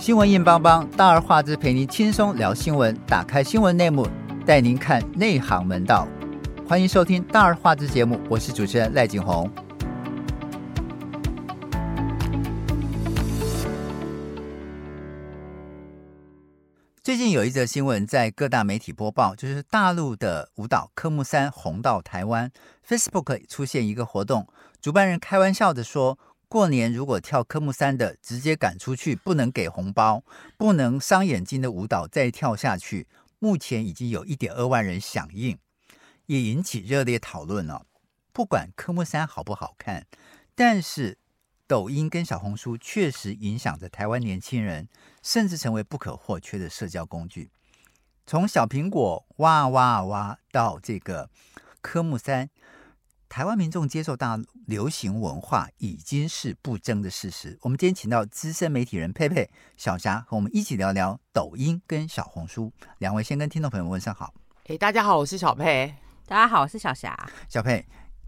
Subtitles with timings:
[0.00, 2.96] 新闻硬邦邦，大而化之，陪您轻松聊新闻。
[3.04, 4.06] 打开新闻内幕，
[4.46, 6.06] 带您看内行门道。
[6.68, 9.50] 欢迎收听大而化之节目，我是主持人赖景红。
[17.02, 22.52] 最近有一则新闻在各大媒体播报，就是大陆的舞蹈科目三红到台湾
[22.86, 24.46] ，Facebook 出现一个活动，
[24.80, 26.18] 主办人开玩笑的说，
[26.48, 30.24] 过年如果跳科目三的，直接赶出去，不能给红包，
[30.56, 33.06] 不能伤眼睛的舞蹈再跳下去。
[33.38, 35.58] 目前已经有一点二万人响应，
[36.26, 37.86] 也引起热烈讨论了。
[38.32, 40.06] 不管科目三好不好看，
[40.54, 41.18] 但是。
[41.68, 44.88] 抖音跟小红书确实影响着台湾年轻人，
[45.22, 47.50] 甚至成为不可或缺的社交工具。
[48.24, 51.28] 从小苹果哇哇哇到这个
[51.82, 52.48] 科目三，
[53.28, 57.58] 台湾民众接受大流行文化已经是不争的事实。
[57.60, 62.72] 我们今天请到资深媒体人佩佩、小霞和我们一起聊聊抖音跟小红书。
[62.98, 64.32] 两位先跟听众朋友们问声好。
[64.68, 65.94] 哎，大家好，我是小佩。
[66.26, 67.14] 大家好，我是小霞。
[67.50, 67.84] 小佩，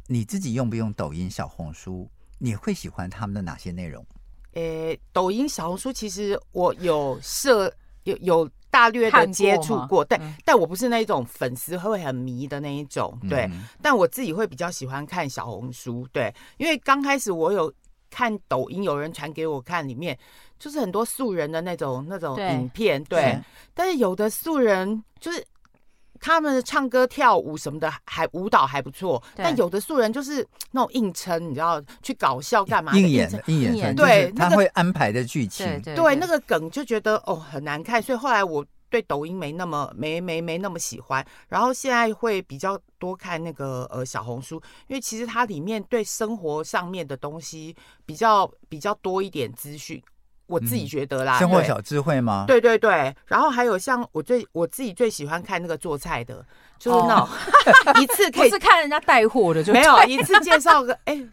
[0.06, 2.10] 你自己用不用抖音、小红书？
[2.38, 4.06] 你会喜欢他们的哪些内容？
[4.52, 13.42] 诶，抖音、小红书，其实我有设有有大略的接触过，对，嗯、但我不是那一种粉丝会很迷的那一种，对。
[13.52, 17.72] 嗯、但我自己会比较喜欢看小红书，对，因为刚开始我有
[18.10, 20.18] 看抖音，有人传给我看，里面
[20.58, 23.20] 就是很多素人的那种那种影片，对。
[23.20, 23.40] 对，
[23.74, 25.44] 但是有的素人就是。
[26.20, 32.96] 他们的唱歌跳舞什么的还舞蹈还不错，但有的素人就是那种硬撑，你知道去搞笑干嘛？
[32.96, 47.74] 硬演，硬演，对，他会安排的剧情，对那个梗就觉得哦很难看，所以后来我对抖音没那么没没没那么喜欢，然后现在会比较多看那个呃小红书，因为其实它里面对生活上面的东西
[48.04, 50.02] 比较比较多一点资讯。
[50.50, 52.44] 我自己觉得啦，生活小智慧吗？
[52.46, 56.44] 对对对，然后还有像我最我自己最喜欢看那个做菜的，
[56.78, 57.28] 就是那种、
[57.86, 57.96] oh.
[58.02, 61.24] 一次可以是看人家带货的就，就没有一次介绍个哎。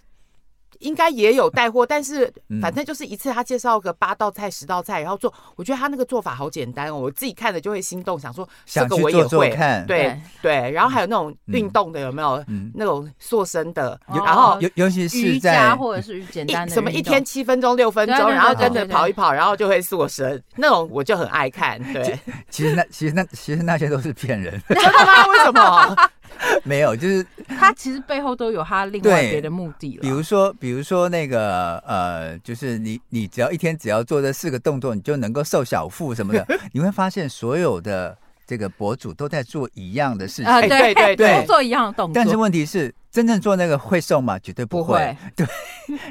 [0.80, 5.34] 应该也有带货，但是反正就是一次他介绍个八道菜、十道菜，然后做。
[5.56, 9.56] 我觉得他那个做法好简单哦，我自己看了就会心动，想说这个我也会。
[9.88, 12.44] 对对，然后还有那种运动的有没有？
[12.74, 21.82] 那种塑身的，然后尤尤其是瑜伽或者是简单的什么一天七分钟、六分钟，然后跟着跑一跑，然后就会塑身，那种我就很爱看。
[21.94, 24.62] 对，其实那其实那其实那些都是骗人。
[24.70, 25.28] 真的吗？
[25.28, 26.10] 为什么？
[26.64, 27.26] 没有，就是
[27.58, 29.98] 他其实背后都有他另外别的目的。
[30.02, 36.46] 比如说，比如说那个呃，就是你你只要一天只要做这四个动作，你就能够瘦小腹什么的。
[36.74, 42.14] 你会发现所有的这个博主都在做一样的事情，啊、对对对，对，都做一样的动作。
[42.14, 44.38] 但是问题是，真正做那个会瘦吗？
[44.40, 44.88] 绝对不会。
[44.88, 45.48] 不会对，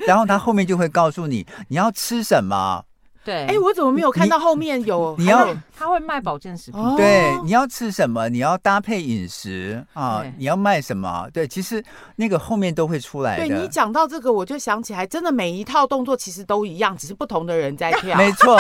[0.07, 2.85] 然后他后面就会告诉你你要吃什么。
[3.27, 5.17] 对，哎，我怎么没有看到后面有？
[5.19, 8.29] 你要他会卖保健食品，对，你要吃什么？
[8.29, 10.23] 你要搭配饮食啊？
[10.39, 11.29] 你要卖什么？
[11.33, 13.49] 对，其实那个后面都会出来的。
[13.49, 18.15] 对，你讲到这个，我就想起来，真的每一套动作其实都一样，只是不同的人在跳。
[18.17, 18.57] 没错，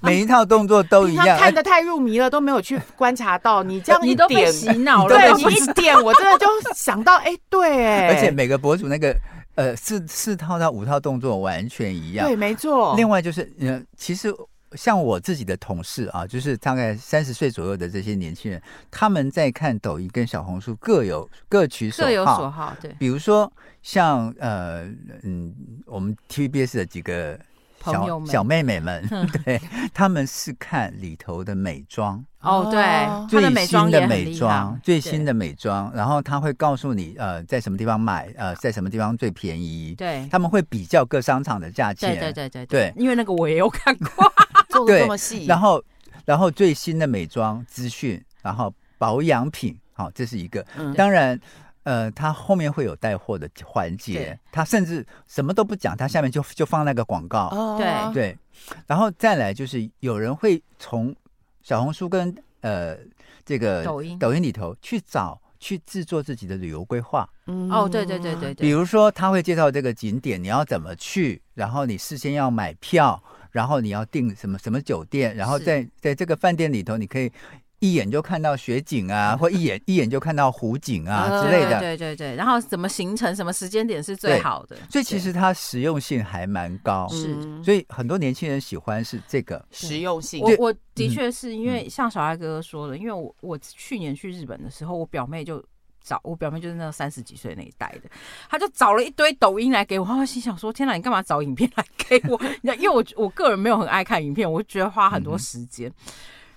[0.00, 1.38] 每一套动作都一样。
[1.38, 3.62] 看得太入迷了，都没有去观察到。
[3.62, 9.14] 你这样一点洗脑了，对，你一点，我真的就想到，哎，对，哎，而且每个博主那个。
[9.60, 12.94] 呃，四四套到五套动作完全一样，对，没错。
[12.96, 14.34] 另外就是，嗯，其实
[14.72, 22.76] 像我自己的同事啊，就是大概三十岁左右的这些年轻人，他们在看抖音跟小红书各有各取所好，各有所好。
[22.80, 24.84] 对，比如说像呃，
[25.22, 25.54] 嗯，
[25.84, 27.38] 我们 TVBS 的几个。
[27.82, 29.06] 小小妹妹们，
[29.44, 29.60] 对，
[29.94, 32.22] 他们是看里头的美妆。
[32.40, 32.82] 哦，对，
[33.28, 44.32] 最新的美妆，最新的美妆，然后他会告诉你，呃，在什么地方买，呃，在什么地方最便宜，对，他们会比较各商场的价钱，对对对对，因为那个我也有看过，
[44.70, 45.82] 做的这么细， 然后
[46.24, 50.64] 然后最新的美妆资讯，然后保养品，好，这是一个，
[50.96, 51.38] 当然。
[51.82, 58.12] 呃，他后面会有带货的环节，他甚至什么都不讲，他下面就就放那个广告，对。
[58.12, 58.38] 对，
[58.86, 61.14] 然后再来就是有人会从
[61.62, 62.96] 小红书跟呃
[63.44, 64.18] 这个抖音。
[64.18, 67.70] 抖音里头去找去制作自己的旅游规划，嗯。
[67.70, 77.32] 哦，对对对对对，比如说他会介绍这个景点你要怎么去，然后你事先要买票，然后你要订什么什么酒店，然后在在这个饭店里头你可以。
[77.80, 81.80] 一眼就看到雪景啊， 或一眼一眼就看到湖景啊之类的。
[81.80, 84.76] 对对对，然后怎么形成、什么时间点是最好的？
[84.90, 87.08] 所以其实它实用性还蛮高。
[87.08, 90.42] 是，所以很多年轻人喜欢是这个实用性。
[90.42, 95.64] 我我的确是因为像小艾哥哥说的，因为我我去年去日本的时候，我表妹就
[96.02, 98.10] 找我表妹，就是那三十几岁那一代的，
[98.48, 100.06] 他就找了一堆抖音来给我。
[100.06, 102.38] 我心想说：天哪，你干嘛找影片来给我？
[102.76, 105.88] 因为我我个人没有很爱看影片，我觉得花很多时间。
[105.88, 105.94] 嗯、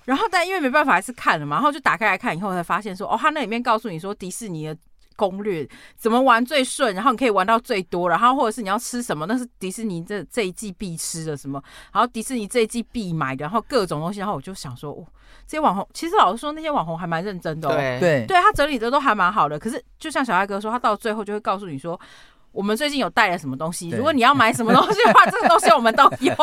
[0.06, 1.58] 然后但因为没办法，还是看了嘛。
[1.58, 4.78] 然后就打开来看，以后才发现说：哦，他那里面告诉你说迪士尼的。
[5.16, 5.66] 攻略
[5.96, 11.64] 怎么玩最顺，然后你可以玩到最多，然后或者是你要吃什么，那是迪士尼这这一季必吃的什么，
[11.94, 15.06] 然后迪士尼这一季必买的，然后各种东西，然后我就想说，哦，
[15.46, 19.60] 这些网红其实老实说，那些网红还蛮认真的，哦，对对，对他整理的都还蛮好的。
[19.60, 21.98] 可是就像小艾哥说，他到最后就会告诉你说。
[22.54, 23.90] 我们最近有带了什么东西？
[23.90, 26.34] 如果你要买什么东西的话， 这个东西我们都有。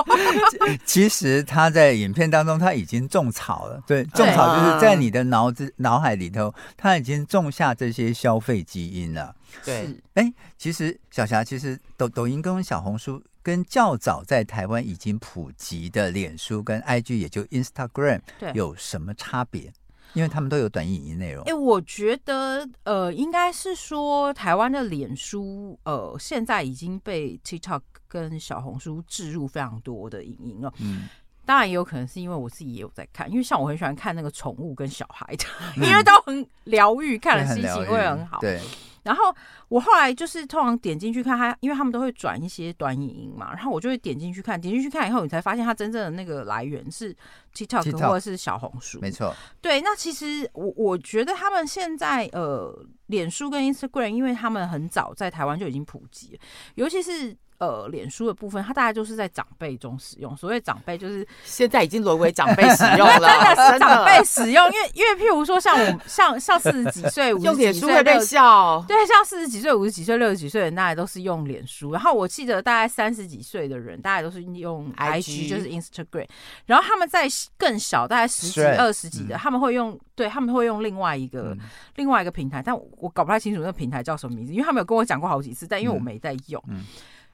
[0.85, 9.35] 其实他在影片当中他已经种草了，对，种草就是在你的脑子脑海里头，他已经种下这些消费基因了。
[9.65, 18.21] 对，哎，其实小霞，其实抖抖音跟小红书跟较早在台湾已经普及的脸书跟 IG，也就 Instagram，
[18.53, 19.73] 有什么差别？
[20.15, 21.43] 因为他们都有短影音内容。
[21.45, 30.73] 哎、欸，我觉得呃，应该是说台湾的脸书呃，现在已经被 TikTok 跟小红书置入非常多的影音了。
[30.81, 31.09] 嗯，
[31.45, 35.45] 当然也有可能是因为我自己也有在看，因为像我很喜欢看那个宠物跟小孩的，
[35.77, 38.39] 嗯、因为都很疗愈，看了心情会很好。
[38.41, 38.61] 对。
[39.03, 39.35] 然后
[39.69, 47.17] 我后来就是通常点进去看他，因为他们都会转一些短影音嘛，然后我就会点进去看，点进去看以后，你才发现它真正的那个来源是
[47.55, 49.01] TikTok 或者是小红书。
[49.01, 49.81] 没错，对。
[49.81, 56.41] 那其实我我觉得他们现在呃，脸书跟 Instagram，因为他们很早在台湾就已经普及了，
[56.75, 57.35] 尤其是。
[57.61, 60.35] 呃，脸书的部分，它大概就是在长辈中使用。
[60.35, 64.65] 所谓长辈，就是 现在已经沦为长辈使用 了，真的是长辈使用。
[64.73, 68.83] 因为，因为譬如说，像我，像像四十几岁、五十几岁，脸书会被笑。
[68.89, 71.93] 对，像四十几岁、五十几岁、六十几岁的人，大概都是用脸书。
[71.93, 76.27] 然后我记得，大概三十几岁的人，大概都是用 IG，就是 Instagram。
[76.65, 77.29] 然后他们在
[77.59, 81.55] 更小，大概十几、二十几的，他们会用，对，他们会用另外一个
[81.97, 86.65] 另外一个平台，但我搞不太清楚那个平台叫什么名字，因为他们有跟我讲过好几次，但因为我没在用。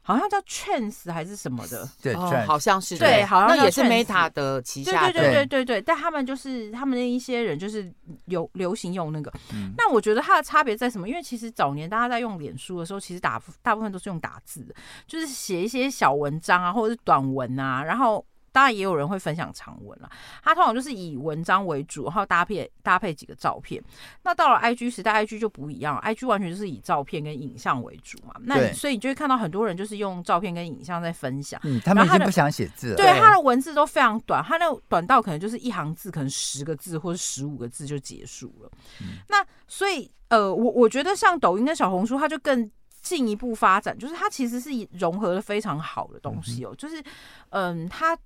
[0.07, 5.83] 好像叫 Chance 还是什么的，对，好像是对，好像那也是 Meta 的旗下的，对对对对对。
[5.83, 7.93] 但他们就是他们那一些人就是
[8.27, 9.33] 有流行用那个。
[9.77, 11.09] 那我觉得它的差别在什么？
[11.09, 14.75] 因为其实早年大家在用脸书的时候，其实打大部分都是用打字的，
[15.09, 18.25] 就是写一些小文章啊，或者是短文啊，然后。
[18.57, 20.11] 当然也有人会分享长文了，
[20.43, 23.83] 它通常就是以文章为主，然后搭配搭配几个照片。
[24.23, 28.35] 那到了 IG 时代，IG 就不一样，IG 完全就是以照片跟影像为主嘛。
[28.45, 31.61] 那所以你就会看到很多人就是用照片跟影像在分享。
[31.65, 32.97] 嗯，他们已经不想写字了。
[32.97, 38.71] 对，他的文字都非常短，他那短到可能就是一行字，可能十个字或者十五个字就结束了。
[39.03, 42.71] 嗯、那所以呃，我我觉得像抖音跟小红书，它就更
[43.03, 47.05] 进一步发展，就是它其实是融合了非常好的东西哦，嗯、就是
[47.51, 48.17] 嗯，它。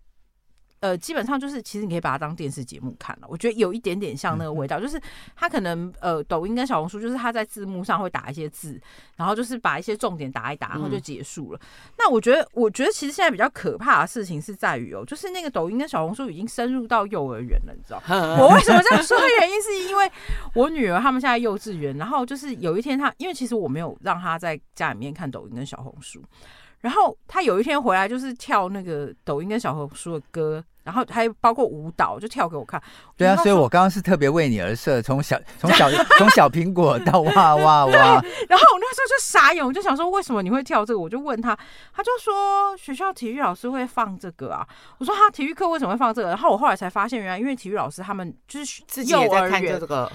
[0.81, 3.27] 呃，基本上就是，其实你可以把它当电视节目看了。
[3.29, 5.01] 我觉得有一点点像那个味道，就是
[5.37, 8.81] 它可能呃，抖音跟小红书，就是它在字幕上会打一些字，
[9.17, 11.59] 然后就是把一些重点打一打，然后就结束了。
[11.63, 18.03] 嗯、那我觉得，我觉得其实现在比较可怕的事情是在于哦，就是那个抖音跟小红书已经深入到幼儿园了，你知道？
[18.39, 20.11] 我为什么这样说的原因，是因为
[20.55, 26.25] 我女儿他们现在幼稚园，然后就是有一天她，因为其实我没有让她在家里面看抖音跟小红书。
[26.81, 32.83] 然后他有一天回来，就是跳那个抖音跟小红书的歌，然后还包括舞蹈，就跳给我看。
[33.17, 37.93] 对啊，所以我刚刚是特别为你而设，从小 从小从小苹果到哇哇哇。
[38.49, 40.99] 然后我那时候就傻眼，我就想说为什么你会跳这个？
[40.99, 41.55] 我就问他，
[41.95, 44.67] 他就说学校体育老师会放这个啊。
[44.99, 46.29] 我说他体育课为什么会放这个？
[46.29, 50.11] 然后我后来才发现，原来因为体育老师他们就是自己也在看这个。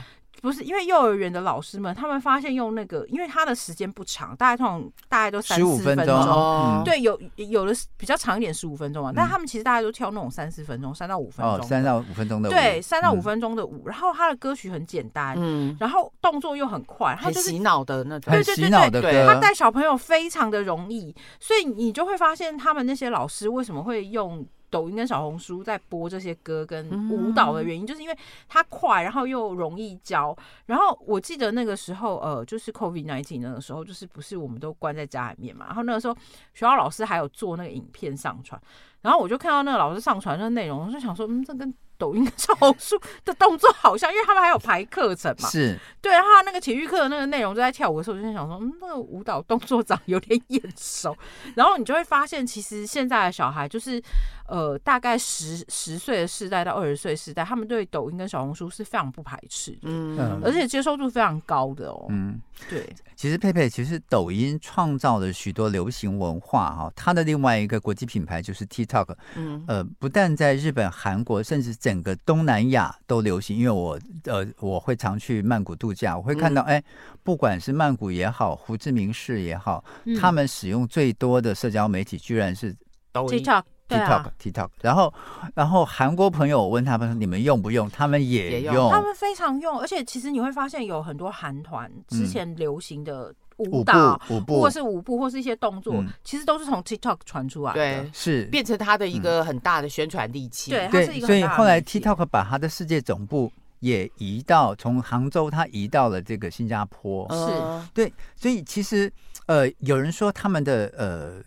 [0.45, 6.15] 不是因为幼儿园的老师们，他们发现用那个，因为他的时间不长，大概通常大概都三四分钟。
[6.15, 9.11] 哦、对，有有的比较长一点，十五分钟啊。
[9.11, 11.55] 嗯、但他们其实大家都跳那种三四分钟，三到五分钟。
[11.55, 12.51] 哦，三到五分钟的舞。
[12.51, 13.77] 对，三到五分钟的舞。
[13.77, 18.31] 嗯、然后他的歌曲很简单，嗯，然后动作又很快，他就是洗脑的那种。
[18.31, 24.45] 对对对对，对他带小朋友非常的容易，所以你就会发现他们那些老师为什么会用。
[24.75, 28.17] 抖音跟小红书在播这些歌跟舞蹈的原因，就是因为
[28.49, 30.35] 它快，然后又容易教。
[30.65, 35.67] 然后我记得那个时候，呃，就是 COVID nineteen 那个时候，就是不是我们都关在家里面嘛？
[35.67, 36.13] 然后那个时候，
[36.53, 38.61] 学校老师还有做那个影片上传，
[39.01, 45.49] 然后我就看到那个老师上传那内容，我就想说，嗯，这跟抖音跟小红书的动作好像，因为他们还有排课程嘛。
[45.49, 51.15] 是对，然后他那个体育课的那个内容就在跳舞的时候，我就想说，嗯，那个舞蹈动作长有点眼熟。
[51.55, 54.01] 然后你就会发现，其实现在的小孩就是。
[54.47, 62.87] 呃，大概十十岁的世代到二十岁世代，他们对抖音跟小红书是非常不排斥的，嗯，而且接受度非常高的哦，嗯，对。
[63.15, 76.83] 其实佩佩，其实抖音创造了许多流行文化哈，它的另外一个国际品牌就是 TikTok，嗯，呃，不但在日本、韩国，甚至整个东南亚都流行，因为我呃我会常去曼谷度假，我会看到哎、嗯，
[77.21, 82.75] 不管是曼谷也好，胡志明市也好，嗯、他们使用最多的社交媒体居然是
[83.13, 83.61] TikTok。
[83.87, 85.13] TikTok、TikTok，然后，
[85.53, 89.79] 然后韩国朋友我问他们说：“你们用不用？”他们也用，也用他们非常用。
[89.79, 98.45] 而且，其实你会发现有很多韩团之前流行的舞蹈、嗯、舞步，或是舞步，或是一些动作，嗯、其实都是从 TikTok 传出来的，对，是。
[98.45, 100.71] 变成他的一个很大的宣传利器。
[100.71, 107.27] 对，对，所以后来 TikTok 把他的世界总部也移到从杭州，他移到了这个新加坡。
[107.31, 107.87] 是。
[107.93, 109.11] 对，所以其实
[109.45, 111.43] 呃，有人说他们的呃。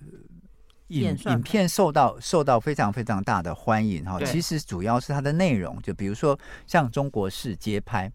[0.88, 6.34] 影影片受到受到非常非常大的欢迎哈，其实主要是它的内容，就比如说
[6.66, 8.10] 像中国式街拍，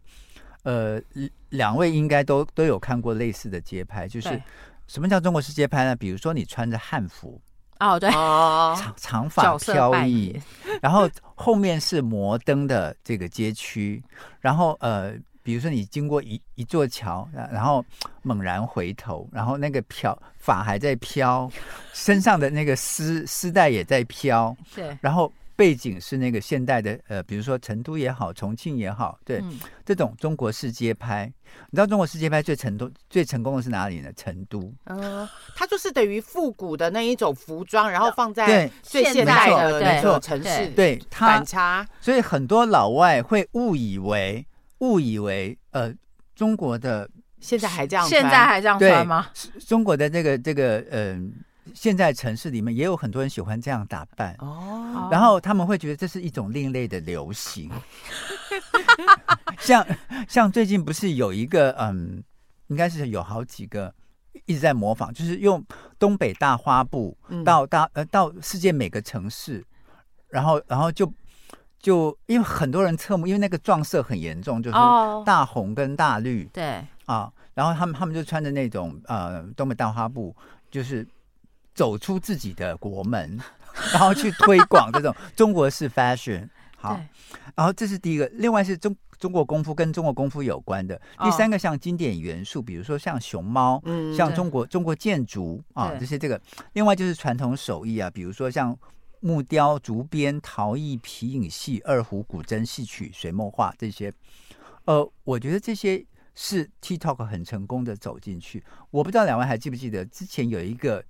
[0.64, 1.02] 呃，
[1.50, 4.42] 两位应该都都有看过类似的街拍，就是
[4.88, 5.96] 什么叫中国式街拍呢？
[5.96, 7.40] 比如说你穿着汉服
[7.80, 10.38] 哦，对，长长发飘逸，
[10.82, 14.04] 然后后面是摩登的这个街区，
[14.42, 15.14] 然后呃。
[15.46, 17.84] 比如说，你经过一一座桥，然后
[18.22, 21.52] 猛然回头，然后那个飘发还在飘，
[21.92, 31.26] 身上的那个丝丝带也在飘，对，然后背景是那个现代的，呃，比如说成都也好，重庆也好，对，嗯、这种中国式街拍，
[31.70, 34.12] 你知道中国式街拍最成功最成功的是哪里呢？
[34.14, 44.46] 成都，嗯，它就是等于复古的那一种服装，然后放在最现代的那种城市，对，它反差，所以很多老外会误以为。
[44.80, 45.94] 误以为呃，
[46.36, 49.30] 中国的现在还这样，现在还这样穿吗？
[49.66, 54.36] 中国的这个这个嗯、呃，现在城市里面也有很多人喜欢这样打扮。
[54.40, 57.70] 哦，然后他们会觉得这是一种另类的流行。
[59.60, 59.86] 像
[60.28, 62.24] 像最近不是有一个嗯，
[62.68, 63.94] 应该是有好几个
[64.46, 65.64] 一直在模仿，就是用
[65.98, 69.64] 东北大花布到大呃到世界每个城市，
[70.30, 71.12] 然后然后就。
[71.80, 74.78] 就因为很多人侧目，因为那个撞色很严重，就是
[75.26, 76.78] 大红跟大绿，对、
[77.08, 80.34] oh, 啊，然后他们他们就穿着那种呃东北大花布，
[80.72, 81.06] 就是
[81.74, 83.40] 走出自己的国门，
[83.94, 86.48] 然后去推广这种 中国式 fashion。
[86.76, 87.00] 好，
[87.56, 96.40] 然后这是第一个，另外是中中国功夫跟中国功夫有关的，第三个像经典元素，比如说像熊猫，嗯，像中国中国建筑啊这些这个，
[96.74, 98.78] 另外就是传统手艺啊，比如说像。
[99.26, 104.12] 木雕、竹编、陶艺、皮影戏、二胡、古筝、戏曲、水墨画这些，
[104.84, 108.62] 呃，我觉得这些是 TikTok 很成功的走进去。
[108.92, 111.02] 我不知道两位还记不记得，之前有一个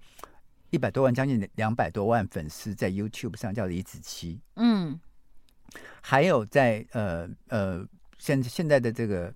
[0.74, 5.00] 一百多万、将近两百多万粉丝在 YouTube 上叫李子柒，嗯，
[6.01, 7.86] 还有在呃呃
[8.18, 9.32] 现现在的这个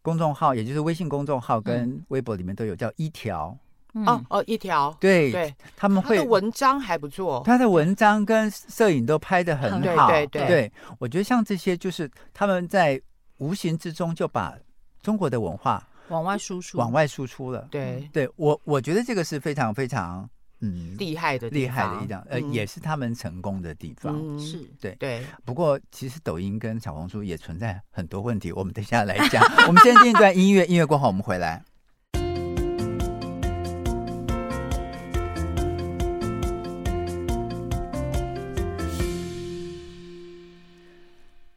[0.00, 3.54] 公众号，也就是微信公众号跟微博里面都有叫一条。
[3.92, 4.90] 嗯、哦哦，一条。
[4.98, 12.98] 对对，他们会他的文章还不错，他的文章跟摄影都拍的很好，对对对，对，我觉得像这些就是他们在
[13.36, 14.56] 无形之中就把
[15.02, 17.68] 中国的文化往外输出，往外输出了。
[17.70, 20.28] 对，对我我觉得这个是非常非常
[20.64, 20.96] 嗯。
[20.98, 24.14] 厉害的厉害的一张，呃，也是他们成功的地方。
[24.16, 24.58] 嗯、是。
[24.80, 24.94] 对。
[24.96, 29.42] 对，不过其实抖音跟小红书也存在很多问题，我们等下来讲。
[29.68, 31.62] 我们先进一段音乐，音乐过后我们回来。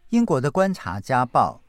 [0.09, 1.61] 英国的观察家报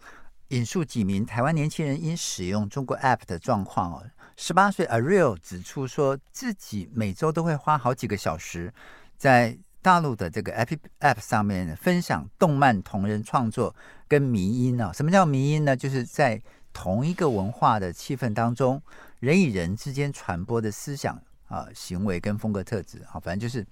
[0.49, 4.07] 引述几名台湾年轻人因使用中国 App 的状况哦，
[4.41, 8.73] 十八岁 Ariel 指出说自己每周都会花好几个小时
[9.17, 13.75] 在大陆的这个 App App 上面分享动漫同人创作
[14.07, 14.93] 跟迷因啊。
[14.95, 15.77] 什么叫迷因呢？
[15.77, 16.41] 就是在
[16.73, 18.81] 同一个文化的气氛当中，
[19.19, 23.67] 人与人之间传播的思想啊、行为跟风格特质啊，反正就是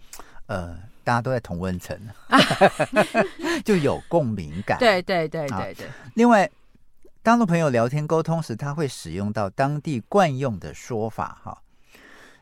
[0.47, 0.77] 呃。
[1.07, 1.97] 大家都在同温层，
[3.65, 4.77] 就有共鸣感。
[4.77, 5.87] 对对对对对。
[6.15, 6.51] 另外，
[7.27, 11.41] 大陆朋友聊天沟通时，他会使用到当地惯用的说法。
[11.43, 11.61] 哈，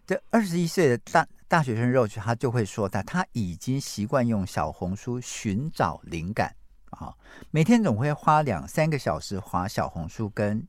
[0.06, 6.54] 这二十一岁的大大学生 Roach，他就会说他他已经习惯用小红书寻找灵感
[6.90, 7.14] 啊，
[7.50, 10.62] 每天总会花两三个小时划小红书跟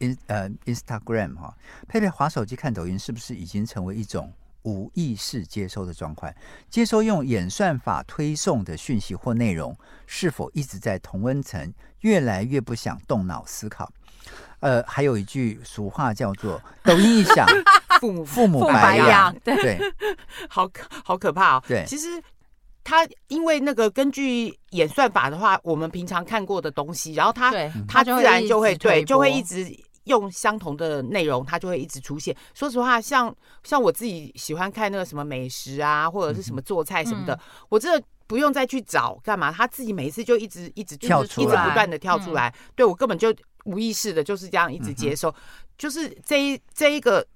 [0.00, 1.56] In 呃 Instagram 哈。
[1.88, 4.30] 佩佩划手机看抖音，是不是已经成为一种？
[4.62, 6.32] 无意识接收的状况，
[6.68, 9.76] 接收用演算法推送的讯息或内容，
[10.06, 13.90] 是否一直在同温层，越来越不想动脑思考？
[14.60, 17.46] 呃，还有一句俗话叫做“抖音一响，
[18.00, 19.80] 父母父母白养”，对，对
[20.48, 21.64] 好可好可怕哦。
[21.66, 22.22] 对，其实
[22.84, 27.50] 他因为那个根据演算法的话，我们平常看过的东西，然后他
[27.88, 29.66] 他自然就会对，就会一直。
[30.10, 32.36] 用相同的内容，它就会一直出现。
[32.52, 37.40] 说实话，像像我自己喜欢看那个什么美食啊，或者是什么做菜什么的，嗯、
[37.70, 42.48] 我这不用再去找干嘛，他自己每一次就一直一直跳出来，一直不断的跳出来。
[42.50, 45.34] 嗯、对我根本就无意识的就是这样一直接收，嗯、
[45.78, 47.26] 就是这一这一个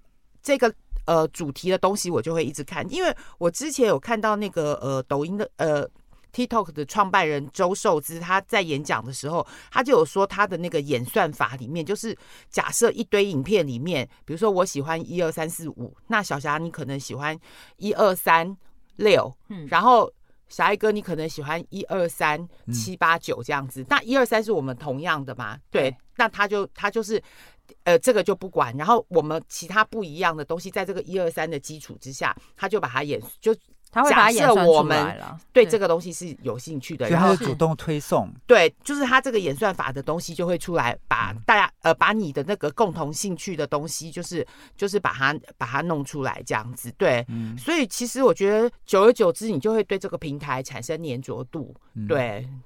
[0.42, 0.70] 这个
[1.06, 5.88] 呃主题的东西，我就会一直看，因为我之前有看到那个呃抖音的呃。
[6.34, 12.16] TikTok 的创办人周受之，他在演讲的时候，他就有说他的那个演算法里面，就是
[12.50, 17.38] 假设一堆影片里面，比如说我喜欢一二三四五，那小霞你可能喜欢
[17.76, 18.56] 一二三
[18.96, 20.12] 六，嗯，然后
[20.48, 25.56] 小艾哥你可能喜欢一二三七八九这样子，嗯、那一二三是我们同样的嘛？
[25.70, 27.22] 对，对那他就他就是
[27.84, 33.54] 呃这个就不管，然后我们其他不一样的东西，在这个一二三的基础之下，他就把它演就。
[33.94, 38.28] 他会把演算出来了，对这个东西是有兴趣的，然后主动推送。
[38.44, 44.44] 对，就是他这个演算法的东西就会出来，把大家呃把你的那个共同兴趣的东西，就是
[44.76, 46.92] 就是把它把它弄出来这样子。
[46.98, 51.72] 对，嗯、所以其实我觉得久而久之，你就会对这个平台产生粘着度。
[52.08, 52.44] 对。
[52.50, 52.62] 嗯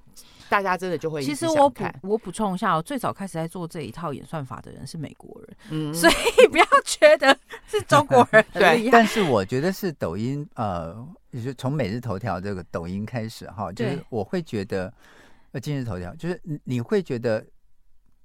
[0.51, 1.23] 大家真的就会。
[1.23, 8.43] 其实我补我补充一下，我最早开始在做这一套演算法的人是美国人，嗯，所以不要觉得是中国人。
[8.55, 10.97] 对，但是我觉得是抖音，呃，
[11.33, 14.93] 就是从每日头条这个抖音开始哈，就是我会觉得，
[15.53, 17.45] 呃，今日头条就是你会觉得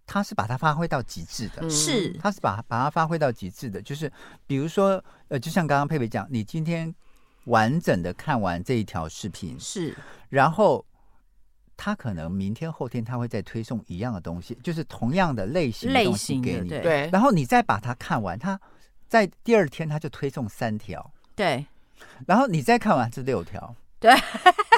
[0.06, 4.12] 他是把它发挥到极致的，是，他是把把它发挥到极致的，就是
[4.48, 6.94] 比如说，呃，就像刚刚佩佩讲，你今天
[7.46, 9.96] 完整的看完这一条视频，是，
[10.30, 10.86] 然后。
[11.76, 17.10] 他可能明天后天他会再推送一样的东西，就是同样的类型的东西给你，对。
[17.12, 18.58] 然后你再把它看完，他
[19.08, 21.66] 在第二天他就推送三条，对。
[22.28, 24.12] 然后你再看完这六条， 对。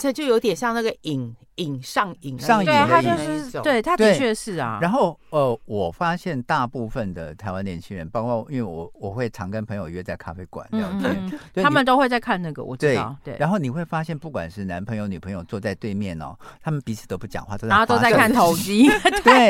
[0.01, 4.77] 这就有点像那个瘾瘾上瘾上瘾的意思，对，他的确是啊。
[4.82, 13.15] 然后呃，我发现大部分的台湾年轻人，包括因为我我会常跟朋友约在咖啡馆聊天，他们都会在看那个，我知道。
[13.24, 13.38] 对。
[13.39, 18.89] 然后你会发现，不管是男朋友女朋友坐在对面哦，他们彼此都不讲话，都在然后都在看手机。
[19.24, 19.50] 对。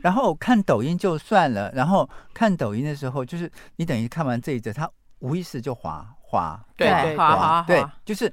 [0.00, 8.32] 然后看抖音就算了，然后看抖音的时候，就是你等于看完这一则，他无意识就滑滑，对，滑滑，对，就是。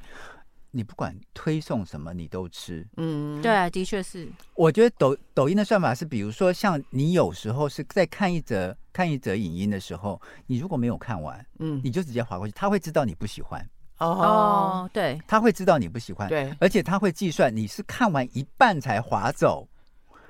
[0.76, 2.84] 你不管推送什么，你都吃。
[2.98, 4.28] 嗯，对，的确是。
[4.56, 13.64] 我觉得抖抖音的算法是，比如说像你有时候是在看一则看一则影音的时候，你如果没有看完，嗯，你就直接划过去，他会知道你不喜欢。
[14.00, 16.28] 哦，对，他会知道你不喜欢。
[16.28, 19.68] 对，而且他会计算你是看完一半才划走，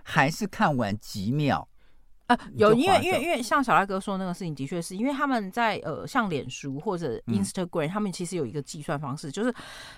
[0.04, 1.66] 还是看完几秒。
[2.34, 9.54] 啊，有，因为因为因为像小赖哥说那个事情，的确是因为他们在呃，像脸书或者 Instagram，、嗯、他们其实有一个计算方式，就是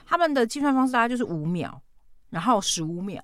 [0.06, 1.82] 他们的计算方式大概就是五秒，
[2.30, 3.21] 然后十五秒。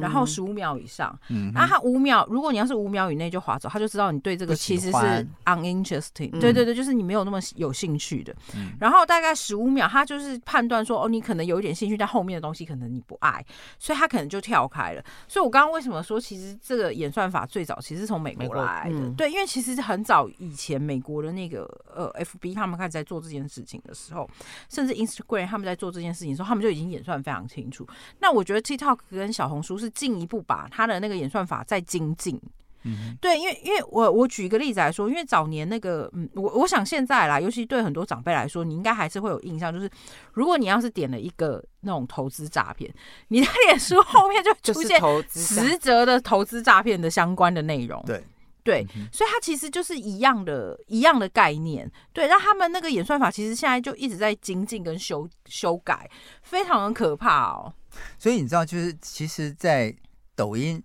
[0.00, 8.34] 然后十五秒以上，嗯，那他五秒，如果你要是五秒以内就划走，他就知道你对这个其实是 uninteresting，对对对，就是你没有那么有兴趣的。
[8.80, 13.44] 然后大概十五秒，他就是判断说，哦，你可能有一点兴趣，但后面的东西可能你不爱，
[13.78, 15.04] 所以他可能就跳开了。
[15.26, 21.64] 所以我刚刚为什么说，其实这个演算法最早其实是从美国来的，对，因为其实很早以前美国的那个
[21.94, 24.28] 呃 FB 他们开始在做这件事情的时候，
[24.68, 27.86] 甚至 Instagram 他们在做这件事情的时候，他们就已经演算非常清楚。
[28.20, 29.78] 那我觉得 TikTok 跟小红书。
[29.78, 32.40] 就是进一步把他的那个演算法再精进，
[32.84, 39.88] 嗯，对，因为因为我我举一个例子来说，因为早年那个，嗯，我我想现在啦，尤其对很多长辈来说，你应该还是会有印象，就是
[40.32, 42.92] 如果你要是点了一个那种投资诈骗，
[43.28, 48.24] 你的脸书 后面就出现十则的投资诈骗的相关的内容，对
[48.64, 56.10] 对，所以它其实就是一样的一样的概念，对，那他们那个演算法其实现在就一直在精进跟修修改，
[56.42, 57.72] 非常的可怕哦。
[58.18, 59.94] 所以你知道，就是其实，在
[60.34, 60.82] 抖音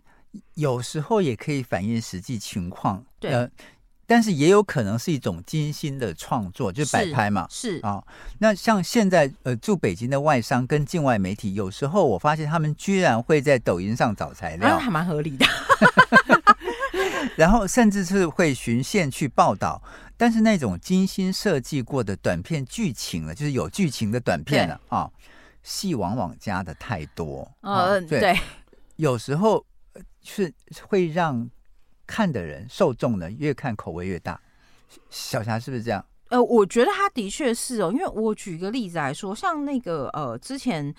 [0.56, 3.49] 有时候也可以反映实际情况，对，呃，
[4.06, 8.08] 但是也有可能是一种精心的创作，就是摆拍嘛，是啊，哦。
[8.39, 15.45] 那像现在呃住北京的外商跟境外媒体，有时候我发现他们居然会在抖音上找材料，啊，还蛮合理的。
[17.38, 19.82] 然后甚至是会循线去报道，
[20.17, 25.10] 但是那种精心设计过的短片剧情了，就是有剧情的短片了啊。
[25.63, 28.38] 戏往往加的太多，嗯、哦，对，
[28.97, 29.65] 有时候
[30.21, 30.54] 是
[30.88, 31.49] 会让
[32.06, 34.39] 看的人受众呢越看口味越大。
[35.10, 36.06] 小霞是不是这样？
[36.30, 40.93] 呃，我觉得他的确是哦，因为我举一个例子来说，像那个呃，之前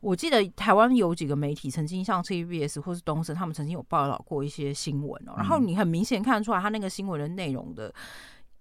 [0.00, 7.92] 我记得台湾有几个媒体曾经像 TVBS 或是东森，他们曾经有报道过一些新闻哦，然后你很明显看出来他那个新闻的内容的。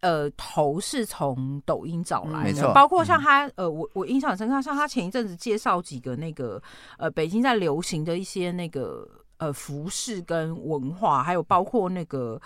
[0.04, 6.62] 呃，头是从抖音找来的，嗯、包括像他，呃，我我印象很深刻，像他前一阵子介绍几个那个，
[6.98, 12.38] 呃，北京在流行的一些那个，呃，服饰跟文化，还有包括那个，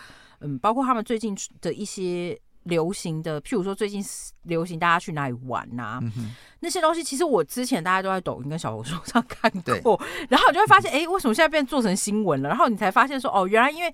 [0.42, 4.06] 嗯，包括他们最近的一些流行的，譬如说最近
[4.44, 12.50] 流行大家去哪里玩呐、啊，嗯、那些东西，其实我之前大家都在抖音跟小红书 上看过，然后你就会发现，哎、欸，为什么现在变做成新闻了？
[12.50, 13.92] 然后你才发现说，哦，原来因为。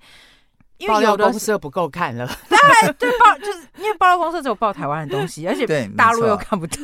[0.78, 6.76] 因为有的公社不够看了，当然对报就是因为爆料公社只有报台湾的东西，而且大陆又看不到，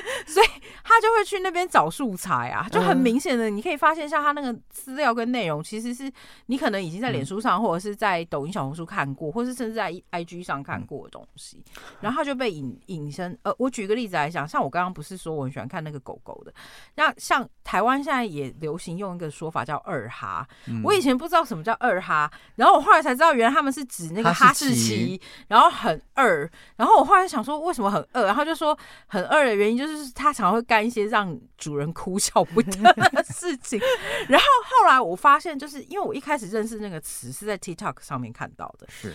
[0.26, 0.46] 所以
[0.82, 6.10] 他就会去那边找素材啊，就很明显的你可以发现，像他那个资料跟内容，其实是
[6.46, 11.62] 你可能已经在脸书上或者是在抖音、小红书看过，或是甚至在 IG 上看过的东西，
[12.00, 13.38] 然后他就被引引申。
[13.42, 16.54] 呃，我举个例子来讲，像我刚刚不是说我很喜欢看那个狗狗的，
[16.94, 20.48] 那像台湾现在也流行用一个说法叫二哈，
[20.82, 23.02] 我以前不知道什么叫二哈，然后我后来。
[23.02, 26.48] 才知道原来他们是指那个哈士奇，然后很二。
[26.76, 28.24] 然后我后来想说，为什么很二？
[28.26, 28.78] 然后就说
[29.08, 33.80] 很二的原因就是他常常会干一些让主人哭笑不得的事情。
[34.28, 38.86] 然后后来我发现，就是因为我一开始认识那个词是在 TikTok 上面看到的。
[38.90, 39.12] 是。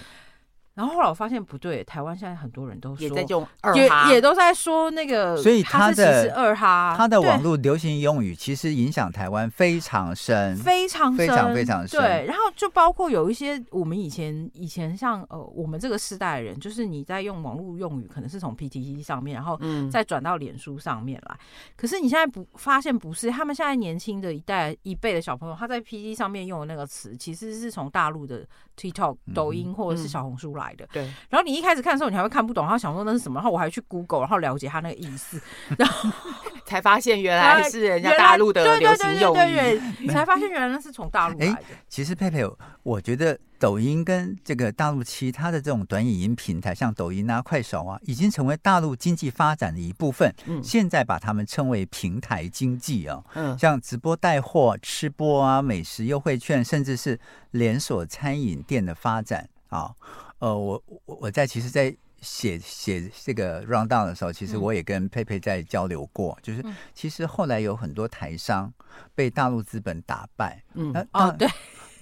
[0.78, 12.00] 然后后来我发现不对，台湾现在很多人都说也在用二哈，也也都在说那个，所以他的二哈，他的网络流行用语其实影响台湾非常深，非常非常非常深。
[12.00, 19.60] 对，然后就包括有一些我们以前以前像呃我们这个世代的人，就是你在用网络用语，可能是从 PTT 上面，然后
[19.92, 21.40] 再转到脸书上面来。
[21.76, 28.46] 可是你现在不发现不是，他们现在年轻的一代一辈的小朋友，他在 PTT 上面用的那个词，其实是从大陆的
[28.80, 30.67] TikTok、抖音或者是小红书来。
[30.92, 35.42] 对，然后你一开始看的时候，你还会看不懂，然后想说那是什么，然后我还去 Google，然后了解他那个意思，
[35.78, 36.10] 然后
[36.66, 41.64] 才发现原来是人家大陆的流行用语，对对对， 你才发现原来那是从大陆来的。
[41.88, 42.44] 其实佩佩，
[42.84, 50.34] 我觉得抖音跟这个大陆其他的这种短影音平台，像抖音啊、快手啊，已经成为大陆经济发展的一部分。
[50.46, 57.20] 嗯，现在把他们称为平台经济啊，嗯，像直播带货、吃播啊、美食优惠券，甚至是
[57.52, 59.92] 连锁餐饮店的发展啊。
[60.40, 68.72] 呃，我我我在其实，在写写这个 round down 的时候，其实我也跟佩佩在交流过，嗯、就是其实后来有很多台商
[69.16, 71.48] 被大陆资本打败，嗯，哦，对，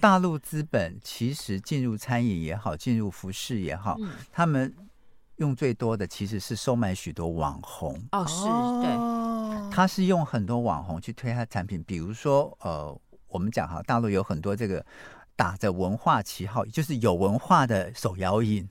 [0.00, 4.74] 大陆资本其实进入餐饮也好，进入服饰也好，嗯、他们
[5.36, 8.44] 用最多的其实是收买许多网红，哦，是
[8.82, 14.84] 对，他是用很多网红去推他的产品，比如说，呃，我们讲哈，大陆有很多这个。
[15.36, 18.66] 打着文化旗号，就是有文化的手摇饮，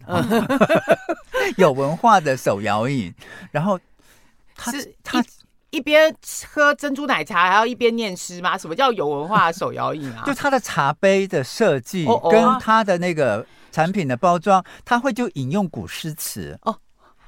[1.57, 3.13] 有文化的手摇饮。
[3.51, 3.79] 然后
[4.55, 5.23] 他是他
[5.69, 6.13] 一边
[6.51, 8.57] 喝珍珠奶茶，还要一边念诗吗？
[8.57, 10.23] 什么叫有文化的手摇饮啊？
[10.27, 16.75] 就他的茶杯的设计跟他的那个产品的包装，他会就引用古诗词哦。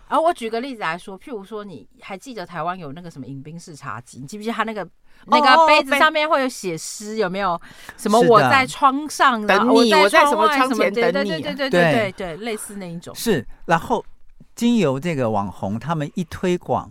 [0.10, 4.20] 然后我举个例子来说，譬如说，你还记得台湾有那个什么饮冰式茶几？
[4.20, 4.88] 你记不记得他那个？
[5.26, 7.60] 那个杯子上面会有写诗，有没有？
[7.98, 11.30] 什么我在窗上等你，我在什么窗前等你？
[11.30, 13.16] 对对对对对对，类似那一种。
[13.16, 14.06] 是，然后
[14.54, 16.90] 经由这个网红他们一推广，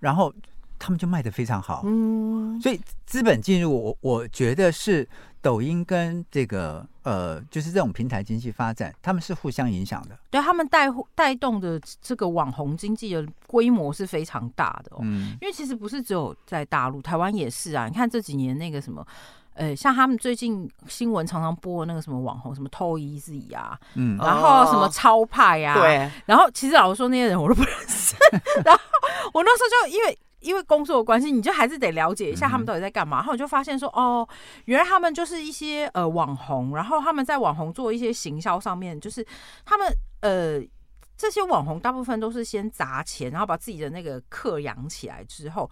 [0.00, 0.34] 然后
[0.80, 1.82] 他们就卖的非常好。
[1.84, 5.08] 嗯，所以资本进入，我我觉得是。
[5.42, 10.18] 抖音跟这个呃，就是这种平台经济发展，他们是互相影响的。
[10.30, 15.00] 对，他们带带动的这个网红经济的规模是非常大的哦。
[15.02, 17.86] 嗯，因为其实不是只有在大陆，台湾也是啊。
[17.88, 19.06] 你看这几年那个什么，
[19.54, 26.10] 呃，像他们最近新闻常常播的那个什么网红，什么 Toyz 啊，嗯，然后什么超派啊，对。
[26.26, 28.14] 然后其实老实说，那些人我都不认识。
[28.62, 28.80] 然后
[29.32, 30.18] 我那时候就因为。
[30.40, 33.18] 因为工作的关系，你就还是得了解一下他们到底在干嘛。
[33.18, 34.28] 然后我就发现说，哦，
[34.64, 39.26] 原来他们就是一些呃网红，然后他们在网红做一些行销上面，就是
[39.64, 39.86] 他们
[40.20, 40.60] 呃
[41.16, 45.70] 这些网红大部分都是先砸钱，然后把自己的那个客养起来之后。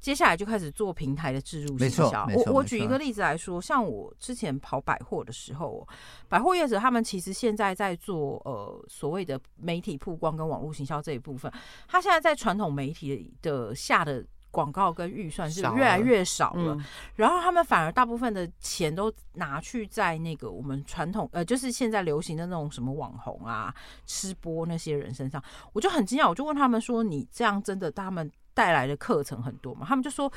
[0.00, 2.26] 接下来就开始做平台的置入营销。
[2.34, 5.86] 我我举一个例子来说，像我之前跑百货的时候，
[6.26, 11.52] 百货业者他们其实现在在做呃所谓的媒体曝光跟网络行销这一部分，
[11.86, 16.84] 他现在在传统媒体的下的广告跟预算是越来越少了，嗯、
[17.16, 23.72] 然后他们反而大部分的钱都拿去在那个我们传统呃就是现在流行的那种什么网红啊、
[24.06, 25.40] 吃播那些人身上，
[25.72, 28.28] 我就很惊讶，我就问他们说：“你这样真的他们？”
[28.60, 30.30] 带来的课程很多嘛，他们就说，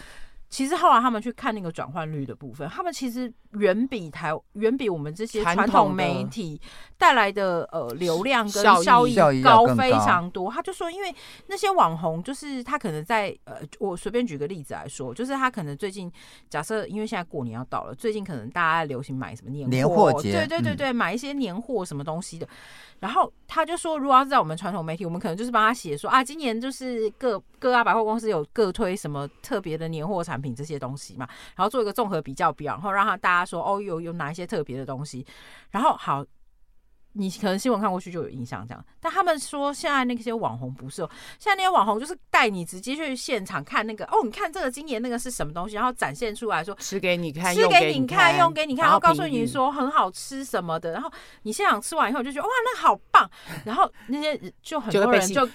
[0.54, 6.62] 其实后来他们去看那个转换率的部分，他们其实远比台远比我们这些传统媒体
[6.96, 10.52] 带来的呃流量跟效益高非常多。
[10.52, 11.12] 他就说，因为
[11.48, 16.12] 那些网红就是他可能在呃，我随便举个例子来说，就是他可能最近
[16.52, 22.48] 假设因为现在过年要到了，最近可能大家流行买什么年年货节，对对对对，买一些年货什么东西的。
[23.00, 35.24] 然后他就说，如果要是在我们传统媒体，我们可能就是帮他写说啊，今年就是各各大百货公司有各推什么特别的年货产品这些东西嘛，然后做一个综合比较表，然后让他大家说哦，有有哪一些特别的东西。
[35.70, 36.26] 然后好，
[37.14, 51.12] 你可能新闻看过去就有印象这样，但他们说现在那些网红不是哦，现在那些网红就是带你直接去现场看那个哦，你看这个今年那个是什么东西，然后展现出来说吃给你看，吃给你看，用给你看，然后告诉你说很好吃什么的，然后
[51.44, 53.30] 你现场吃完以后就觉得哇，那好棒，
[53.64, 55.48] 然后那些就很多人就。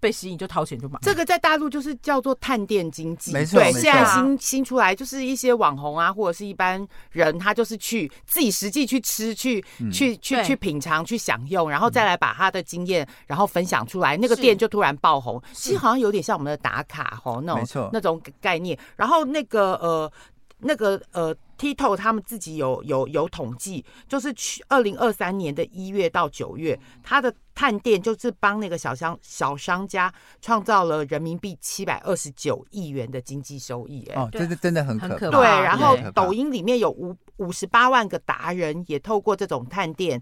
[0.00, 3.58] 被吸引就掏钱就买，这个在大陆就是叫做探店经济，没错。
[3.58, 15.42] 对，现在新新出来就是一些网红啊，或者是一般人，他就是去自己实际去吃，去去去去品尝，去享用，然后再来把他的经验然后分享出来，那个店就突然爆红。
[15.52, 18.78] 其实好像有点像我们的打卡吼，那种那种概念。
[18.96, 20.10] 然后那个呃。
[20.60, 34.04] 那个呃，TikTok 他们自己有有有统计，就是去二零二三年的一月到九月，他的探店就是帮那个小商小商家创造了人民币七百二十九亿元的经济收益。
[34.12, 35.38] 哎，哦，这是真的很可怕。
[35.38, 40.20] 对，然后抖音里面有五五十八万个达人，也透过这种探店。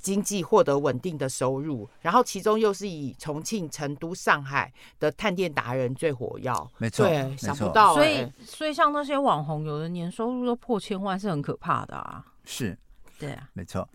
[0.00, 12.24] 经济获得稳定的收入，然后其中又是以重庆、成都、上海的探店达人最火药，没错，对，想不到、欸，所以所以像那些网红，有的年收入都破千万，是很可怕的啊。
[12.44, 12.76] 是，
[13.18, 13.86] 对啊，没错。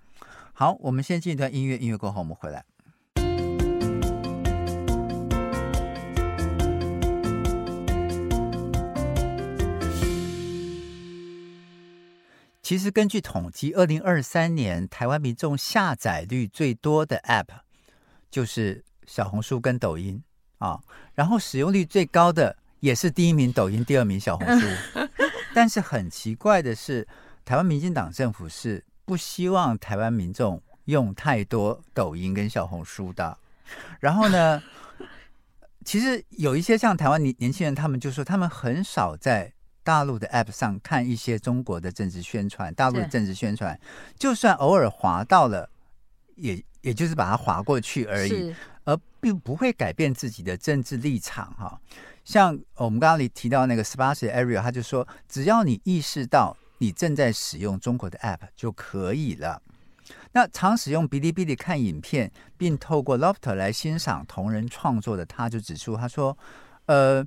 [0.54, 2.64] 好，我们先进一段音乐，音乐过后我们回来。
[12.66, 17.46] 其实根据统计，二零二三年台湾民众下载率最多的 App
[18.32, 20.20] 就是小红书跟抖音
[20.58, 20.82] 啊，
[21.14, 24.66] 然后使用率最高的也是第一名抖音，第二名小红书。
[25.54, 27.08] 但是很奇怪的是，
[27.46, 33.38] 台湾民进党政府是不希望台湾民众用太多抖音跟小红书的。
[34.00, 34.60] 然后呢，
[35.86, 39.54] 其实有一些像台湾年年轻人，他们就说他们很少在。
[39.86, 43.80] 大陆的 App 上看一些中国的政治宣传，大陆的政治宣传，
[44.18, 45.70] 就算偶尔滑到了，
[46.36, 51.80] 也也就是把它滑过去而已，而并不会改变自己的政治立场哈。
[52.24, 59.62] 像我们刚刚里提到那个十八岁 Ariel，他就说，只要你意识到你正在使用中国的 App 就可以了。
[60.32, 66.38] 那常使用哔哩哔哩看影片，并透过 Lofter 来欣赏同人创作的他，就指出他说，
[66.86, 67.26] 呃。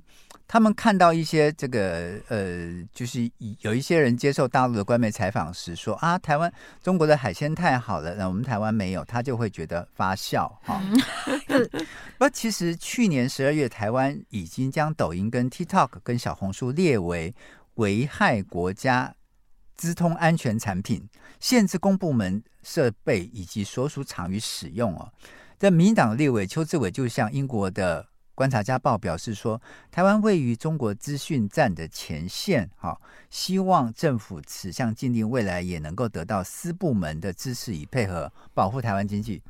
[0.51, 10.81] 他们看到一些这个呃，就是有一些人接受大陆的官媒采访时说啊，台湾中国的海鲜太好了，那我们台湾没有，他就会觉得发笑哈。
[12.17, 17.31] 不，其实去年十二月，台湾已经将抖音跟 TikTok 跟小红书列为
[17.75, 19.13] 危害国家
[19.77, 21.07] 资通安全产品，
[21.39, 25.13] 限制公部门设备以及所属场域使用哦。
[25.59, 28.07] 在民进党立委邱志伟就向英国的。
[28.39, 32.97] 观察家报表示说，台湾位于中国资讯战的前线，哈，
[33.29, 39.43] 希望政府此项禁令未来也能够得到私部门的支持，以配合保护台湾经济。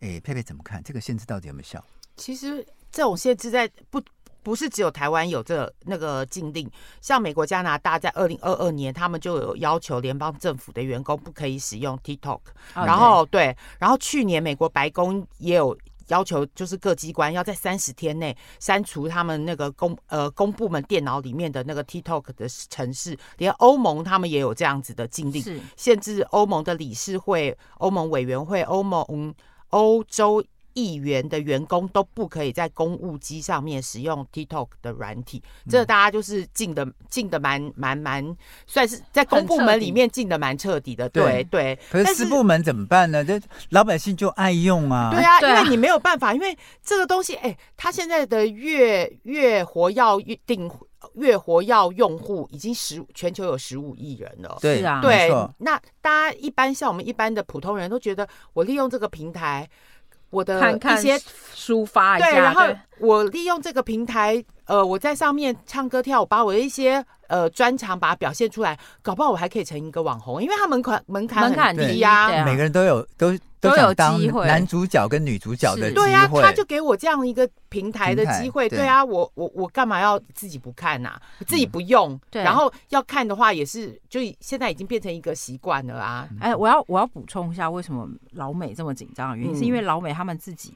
[0.00, 1.80] 哎，佩佩怎么看这个限制到底有没有效？
[2.16, 4.02] 其实这种限制在不
[4.42, 6.68] 不是只有台湾有这那个禁令，
[7.00, 12.40] 像美国、加拿大在二零二二年，他们就有要求联邦政府的员工不可以使用 TikTok，
[12.74, 15.78] 然后对，然后去年美国白宫也有。
[16.08, 29.34] 要求就是各机关要在三十天内删除他们那个公呃公部门电脑里面的那个 TikTok 的城市，连欧盟他们也有这样子的禁令，限制欧盟的理事会、欧盟委员会、欧盟
[29.70, 30.44] 欧洲。
[30.76, 38.36] 议员的员工都不可以在公务机上面使用 TikTok 的软体，这大家就是禁的禁的蛮蛮蛮，
[38.66, 41.08] 算是在公部门里面禁的蛮彻底的。
[41.08, 43.24] 对对，可是私部门怎么办呢？
[43.24, 45.10] 这老百姓就爱用啊。
[45.10, 50.70] 对啊，因为你没有办法，因为这个东西，哎，他现在的月月活要定
[51.14, 54.58] 月活要用户已经十全球有十五亿人了。
[54.60, 59.66] 对啊，对，那大家一般像我们一般的普通人都觉得，我利用这个平台。
[60.30, 61.18] 我的一些
[61.54, 62.62] 抒发一下，对，然后
[62.98, 73.36] 我利用这个平台，呃，我在上面唱歌跳舞，把我的一些呃专长把它表现出来，搞不好我还可以成一个网红，因为它门槛门槛很低呀，对，每个人都有都。
[73.70, 78.86] 都有机会，男主角跟女主角的机会，对啊，他就给我这样一个平台的机会，对。
[78.86, 81.20] 啊，我我我干嘛要自己不看呐？
[81.46, 86.28] 自己不用，对，然后要看的话也是，就现在已经变成一个习惯了啊。
[86.40, 90.72] 哎，我要我要补充一下，为什么老美这么紧张的原因，是因为老美他们自己，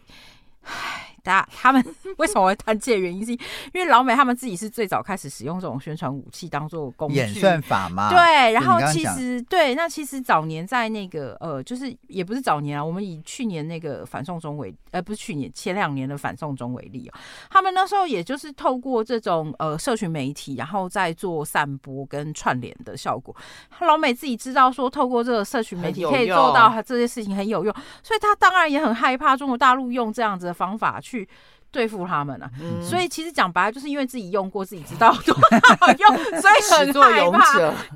[0.65, 1.85] 唉，大家他们
[2.19, 3.25] 为什么会谈这个原因？
[3.25, 3.39] 是因
[3.75, 8.11] 为老美他们自己是最早开始使用这种宣传武器当做工具演算法嘛？
[8.11, 17.19] 对，然后其实对，那其实早年在那个呃，就是也不是早年啊，我们以去年那个反送中为呃，不是去年前两年的反送中为例哦，
[17.51, 23.35] 他们那时候也就是透过这种呃社群媒体，然后再做散播跟串联的效果。
[23.81, 31.10] 老美自己知道说，透过这个社群媒体可以做到这些事情很有用，所以他当然也很害怕中国大陆用这样子的方法去
[31.71, 32.51] 对付他们啊。
[32.61, 35.35] 嗯、所以其实讲白了，就是因为自己用过，自己知道多
[35.79, 37.53] 好 用，所以很害怕。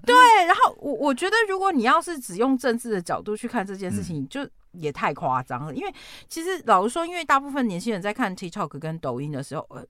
[0.07, 0.15] 对，
[0.47, 5.75] 然后我我觉得，如果你要是只用政治的角度去看这件事情，嗯、就也太夸张了。
[5.75, 5.95] 因为
[6.29, 9.85] 其实老实说，因为大部分年轻人在看 TikTok 跟抖音的时候，呃。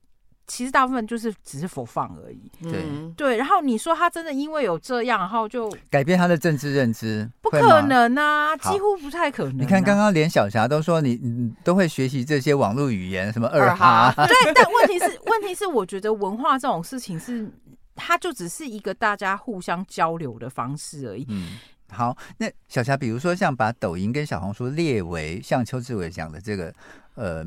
[0.47, 2.83] 其实大部分就是只是 for fun 而已，对
[3.17, 3.37] 对。
[3.37, 9.57] 然后你说他真的因为有这样，然后就改变他的政治认知，不可能啊，几乎不太可能啊。
[9.59, 14.13] 你看刚刚连小霞都说你你都会学习这些网络语言，什么二哈。
[14.15, 17.51] 对，但问题是问题是，我觉得文化这种事情是，
[17.95, 21.25] 它就只是一个大家互相交流的方式而已。
[21.29, 21.57] 嗯，
[21.89, 26.71] 好，那小霞，比如说像把抖音跟小红书列为像邱志伟讲的这个，
[27.15, 27.43] 呃。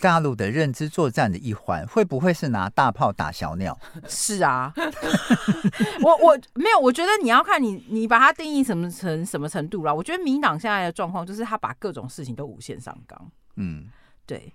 [0.00, 3.78] 大陆的认知作战的一环，会不会是拿大炮打小鸟？
[4.08, 4.72] 是啊，
[6.02, 9.94] 我我没有，我觉得你要看你你把它定义什么成什么程度了。
[9.94, 13.86] 我觉得民党现在的状况就是他把各种事情都无限上纲，嗯，
[14.26, 14.52] 对。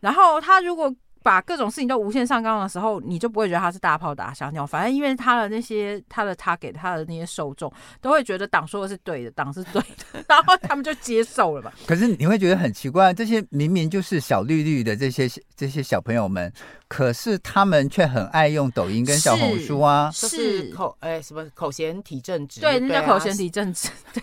[0.00, 0.94] 然后他如果。
[1.22, 4.66] 把各种事情都无限上纲的时候，你就不会觉得他是大炮打小鸟。
[4.66, 11.72] 反正因为他的那些他的他给他的那些受众都会觉得党说的是对的，党是对的， 然后他们就接受了吧。
[11.86, 16.52] 可是你会觉得很奇怪，这些明明就是小绿绿的这些这些小朋友们。
[16.88, 20.26] 可是他们却很爱用抖音跟小红书啊，是，
[20.66, 23.88] 是口哎、欸、什么口嫌体正直，对，那叫口嫌体正直。
[24.12, 24.20] 对，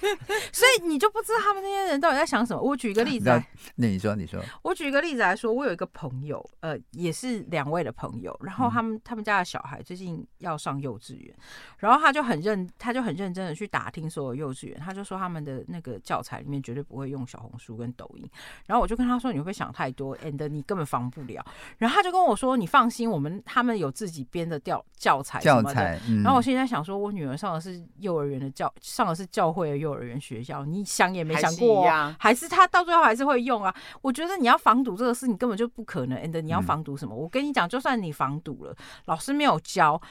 [0.51, 2.61] 所以你就不知道他们那些人到底在想什么。
[2.61, 11.33] 我举一个例子来，那你说你说，我举一个例子来说，我有一个朋友，呃，也是两位的朋友，然后他们、嗯、他们家的小孩最近要上幼稚园，
[11.77, 18.29] 然后他就很认他就很认真的去打听所有幼稚园，他就说他们的那个教材里面绝对不会用小红书跟抖音，
[18.65, 21.45] 然后我就跟他说，你会不会想太多，and 你根本防不了，
[21.77, 22.57] 然后他就跟我说。
[22.57, 25.39] 你放心，我们他们有自己编的教教材。
[25.39, 26.23] 教材，嗯。
[26.23, 30.65] 然后我现在想说，我女儿上的是幼儿园的教，上的是教会的幼儿园学校。
[30.65, 33.71] 你想也没想过，还是，还是他到最后还是会用啊？
[34.01, 36.17] 我觉得你要防堵这个事，你根本就不可能。
[36.17, 37.15] And 你要防堵什么？
[37.15, 37.17] 嗯。
[37.17, 40.01] 我跟你讲，就算你防堵了，老师没有教，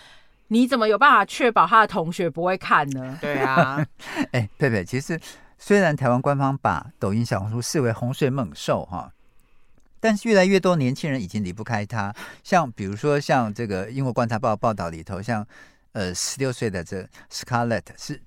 [0.48, 3.18] 你怎么有办法确保他的同学不会看呢？
[3.22, 3.85] 对啊。
[4.33, 5.20] 哎，佩佩，其实
[5.59, 9.12] 虽然台湾官方把抖音、小红书视为洪水猛兽，哈。
[9.98, 15.44] 但是越来越多年轻人已经离不开它，像比如说像这个英国观察报报道里头，像
[15.92, 18.22] 呃十六岁的这 Scarlett 是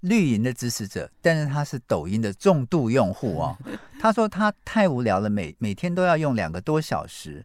[0.00, 3.56] 绿营的支持者，但是他是抖音的重度用户哦。
[4.00, 7.42] 他说他太无聊了，每每天都要用两个多小时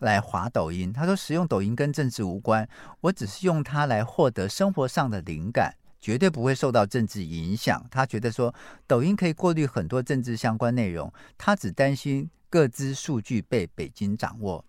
[0.00, 0.92] 来滑抖音。
[0.92, 2.68] 他说使用抖音跟政治无关，
[3.00, 7.84] 我只是用它来获得生活上的灵感，绝对不会受到政治影响。
[7.90, 8.54] 他觉得说
[8.86, 12.30] 抖音可以过滤很多政治相关内容，他只担心。
[12.48, 14.64] 各资数据被北京掌握，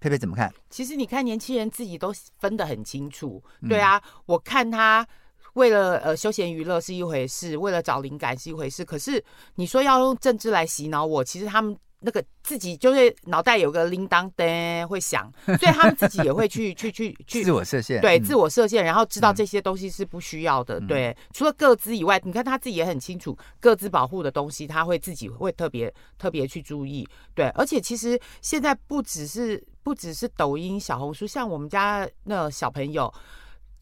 [0.00, 0.52] 佩佩怎么看？
[0.68, 3.42] 其实你看，年轻人自己都分得很清楚。
[3.68, 5.06] 对啊，嗯、我看他
[5.54, 8.84] 为了呃休闲娱乐是一回事，为了找灵感是一回事。
[8.84, 11.74] 可是你说要用政治来洗脑我，其实他们。
[12.02, 20.80] 那个自己就是脑袋有个铃铛灯会响， 所以他们自己也会去去去 去自我设限，对，自我设限，然后知道这些东西是不需要的。
[20.80, 27.06] 嗯、对，除了个资以外，你看他自己也很清楚个资保护的东西，他会自己会特别特别去注意。
[27.34, 33.12] 对，而且其实现在不只是不只是抖音、小红书，像我们家那小朋友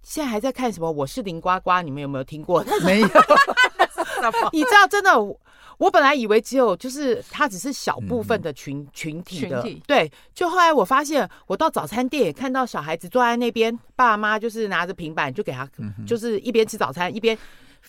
[0.03, 0.91] 现在还在看什么？
[0.91, 2.65] 我是林呱呱，你们有没有听过？
[2.83, 3.07] 没有，
[4.53, 5.11] 你知道真的。
[5.79, 17.39] 我本来以为只有就是它只是小部分的群、嗯、群体的对，就后来我发现，我到早餐店也看到小孩子坐在那边，爸妈就是拿着平板就给他，嗯、就是一边吃早餐一边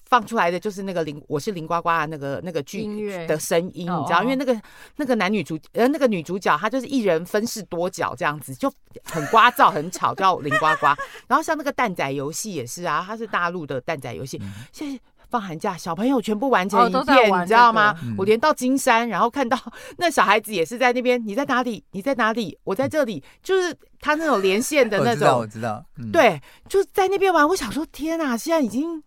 [0.05, 2.85] 放出来的就是那个林我是林呱呱的那个那个剧
[3.25, 4.61] 的声音，你知道，因为那个
[4.97, 8.71] 那个男女主呃那个女主角她就是一人分饰多角这样子，就
[9.03, 10.85] 很聒噪很吵叫林呱呱，
[11.27, 14.99] 然后像那个蛋仔游戏也是啊，它是大陆的蛋仔游戏，嗯、现在。
[15.29, 17.95] 放寒假，小朋友全部完成一遍，哦，你知道吗？
[18.03, 19.57] 嗯、我连到金山，然后看到
[19.97, 21.21] 那小孩子也是在那边。
[21.25, 21.83] 你在哪里？
[21.91, 22.57] 你在哪里？
[22.63, 23.23] 我在这里。
[23.43, 25.85] 就是他那种连线的那种，我知道，我知道。
[25.97, 27.47] 嗯、对，就在那边玩。
[27.47, 28.35] 我想说，天哪！
[28.35, 29.03] 现在已经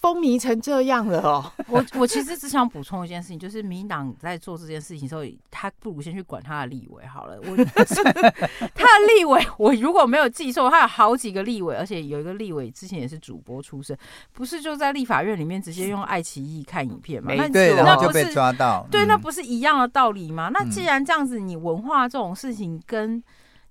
[0.00, 1.52] 风靡成这样了哦！
[1.68, 7.38] 我我其实只想补充一件事情，就是民进党在做这件事情的时候，他不如先去管他的立委好了。
[7.42, 13.94] 我 他的立委，我如果没有记错，他有好几个立委，而且有一个立委之前也是主播出身，
[14.32, 17.34] 不是就在立法院里面直接用爱奇艺看影片吗？
[17.34, 18.86] 没对，然后就被抓到。
[18.90, 20.48] 对，那不是一样的道理吗？
[20.50, 23.22] 那既然这样子，你文化这种事情跟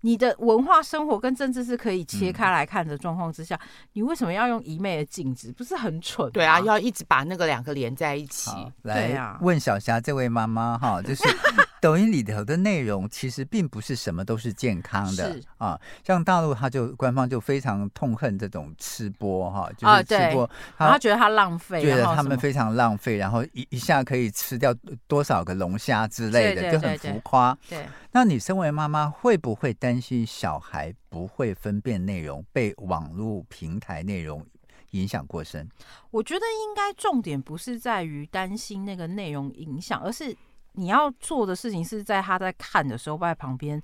[0.01, 5.51] 你的文化生活跟政治是可以切开来看的状况之下，嗯、你为什么要用一昧的镜子？
[5.53, 6.29] 不是很蠢？
[6.31, 8.51] 对啊，要一直把那个两个连在一起。
[8.83, 11.23] 来问小霞这位妈妈哈，就是。
[11.81, 24.75] 抖音里头的内容其实并不是什么都是健康的啊，像大陆他就官方就非常痛恨这种吃播哈，就是吃播，他觉得他浪费，觉得他们非常浪费，然后一一下可以吃掉
[25.07, 27.57] 多少个龙虾之类的，对对对对就很浮夸。
[27.69, 34.45] 对，那你身为妈妈会不会担心小孩不会分辨内容，被网络平台内容
[34.91, 35.69] 影响过深？
[36.11, 40.35] 我觉得应该重点不是在于担心那个内容影响，而是。
[40.79, 43.81] 你要做的事情是在他在看的时候，在旁边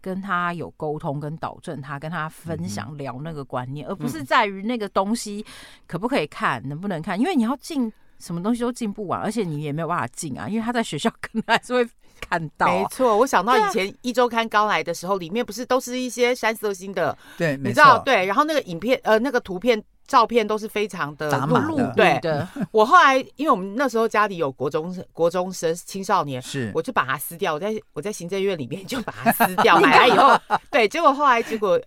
[0.00, 5.46] 跟他有沟通，跟导正他，跟他分享聊那个观念，嗯、而不是在于那个东西
[5.86, 7.18] 可不可以看，能不能看。
[7.18, 11.88] 因为你要进什么东西都进不完，而且你也没有办法进啊，因为他在学校 可能还是会
[12.20, 12.72] 看到、啊。
[12.72, 19.82] 没错，我想到以前一周刊刚来的时候，里面不是都是一些三色星的，对，你知道，对，然后那个影片呃那个图片。
[20.06, 22.46] 照片都是非常的露露，对 的。
[22.70, 27.54] 我后来因为我们那时候家里有国中国中生青少年，是我就把它撕掉。
[27.54, 30.38] 我在我在行政院里面就把它撕掉，买来以后，
[30.70, 31.80] 对，结果后来结果。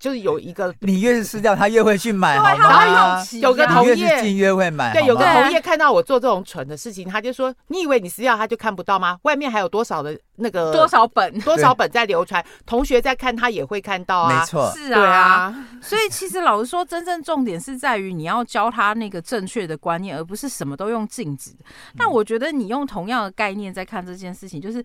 [0.00, 9.18] 就是有一个，你越是撕掉，他越会去买，对，然后有个同业越会买，对，有个同业看到我做这种蠢的事情，他就说：“你以为你撕掉他就看不到吗？
[9.22, 21.54] 外面还有多少的那个多少本多少本在流传，同学在看他也会看到啊。”没错，是啊，所以其实老实说，真正重点是在于你要教他那个正确的观念，而不是什么都用镜子。
[21.94, 24.82] 那我觉得你用同样的概念在看这件事情，就是。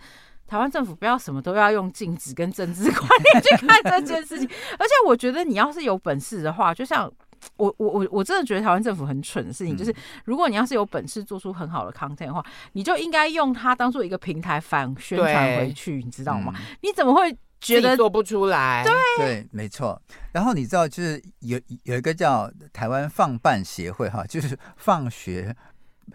[0.47, 7.11] 台湾政府不要什么都要用禁止跟政治观念去看这件事情， 而且我觉得你要是有本事的话，就像
[7.57, 9.93] 我我我我真的觉得台湾政府很蠢的事情，就是
[10.23, 12.43] 如果你要是有本事做出很好的 content 的话，
[12.73, 16.53] 你就应该用它当做一个平台反宣传回去，你知道吗？
[16.81, 18.83] 你怎么会觉得做不出来？
[18.83, 19.99] 对对，没错。
[20.31, 25.55] 然后你知道，就是有有一个叫台湾放办协会哈，就是放学。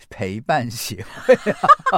[0.08, 1.36] 陪伴协会，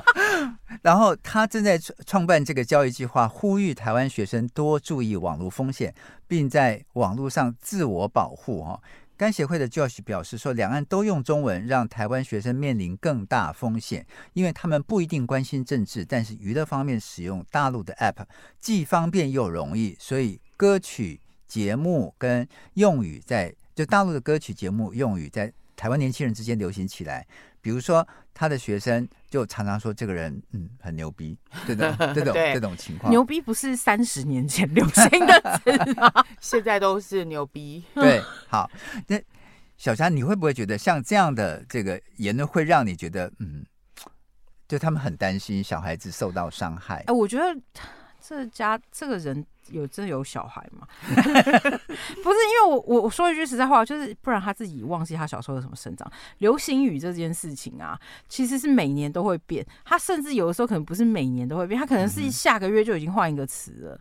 [0.83, 5.95] 然后他正在创办这个教育计划，呼吁台湾学生多注意网络风险，
[6.27, 8.65] 并在网络上自我保护。
[8.65, 8.81] 哈，
[9.17, 18.25] 该协会的 Josh 表示说，两岸都用中文，让台湾学生面临更大风险，因为他们不一定关心政治，但是娱乐方面使用大陆的 App
[18.59, 27.27] 既方便又容易，所以歌曲节目跟用语在就大陆的歌曲节目用语在台湾年轻人之间流行起来。
[27.63, 33.11] 比如说，他的学生就常常说这个人嗯很牛逼， 这种这种这种情况。
[33.11, 36.13] 牛逼不是三十年前流行的词吗？
[36.41, 37.83] 现在都是牛逼。
[37.95, 38.69] 对，好，
[39.07, 39.19] 那
[39.77, 43.65] 小霞，你会不会觉得像这样的这个言论会让你觉得嗯，
[44.67, 46.97] 就他们很担心小孩子受到伤害？
[46.97, 47.59] 哎、呃，我觉得
[48.21, 49.47] 这家这个人。
[49.71, 50.87] 有真有小孩吗？
[51.05, 56.11] 不是，因为我我我说一句实在话，就是不然他自己忘记他小时候有什么生长。
[56.39, 57.99] 流行语这件事情啊，
[58.29, 63.95] 其实是每年都会变，他甚至有的时候可能不是每年都会变，他可能是下个月就已经换一个词了。
[63.95, 64.01] 嗯，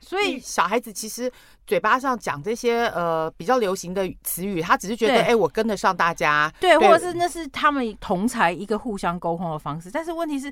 [0.00, 1.30] 所以小孩子其实
[1.66, 9.90] 嘴巴上讲这些呃比较流行的词语，他只是觉得哎、欸，我跟得上大家，对，对，或者是那是他们同才一个互相沟通的方式。
[9.90, 10.50] 但是问题是，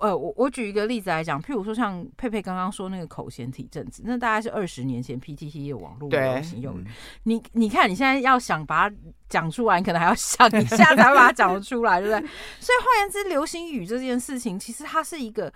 [0.00, 6.86] 呃，我我举一个例子来讲，譬如说像佩佩刚刚说那个口嫌体正直，那大概是二十年前 PTT 的网络流行用语。
[7.24, 8.96] 你你看你现在要想把它
[9.28, 12.20] 讲出来，你可能还要想一下才会把它讲出来，对不对？
[12.60, 15.52] 所以换言之，流行语这件事情，其实它是一个。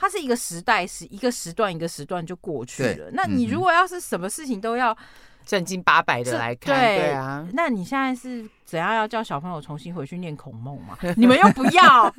[0.00, 3.10] 它是一个时代，是一个时段，一个时段就过去了。
[3.12, 4.96] 那你如果要是什么事情都要
[5.44, 10.96] 正经八百的来看，对，对啊，那你现在是怎样要叫小朋友重新回去念孔孟吗？
[11.18, 12.14] 你们又不要。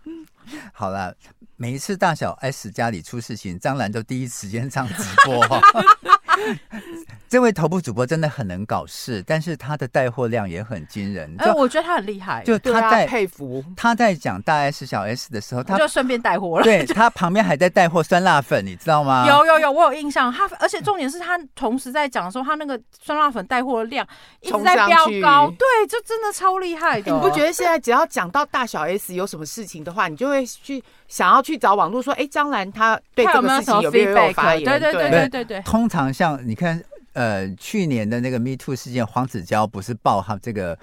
[0.72, 1.14] 好了，
[1.56, 5.60] 每一次大小 S 家里出事情，张兰都第一时间上直播哈。
[7.28, 11.34] 这位头部主播真的很能搞事，但是他的带货量也很惊人。
[11.38, 16.64] 哎，我觉得他很厉害，就他在佩服他在讲大 S 小 S 的时候，他就顺便带货了。
[16.64, 19.26] 对，他旁边还在带货酸辣粉，你知道吗？
[19.28, 20.32] 有有有，我有印象。
[20.32, 24.06] 他而且重点是他同时在讲的时候，他那个酸辣粉带货的量
[24.40, 25.50] 一直在飙高。
[25.50, 27.12] 对，就真的超厉害的。
[27.12, 34.64] 你不觉得现在只要讲到大小 S 有什么事情的话，你就会去想要去找网络说，哎，张兰她对这个事情有没有发言？
[34.64, 35.60] 对对对对对对。
[35.60, 36.82] 通常像你看。
[37.14, 40.78] 呃，去年的那个 Me Too 事件，黄子佼不是爆他这个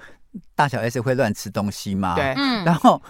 [0.54, 2.14] 大小 S 会乱吃东西吗？
[2.14, 3.00] 对，嗯，然后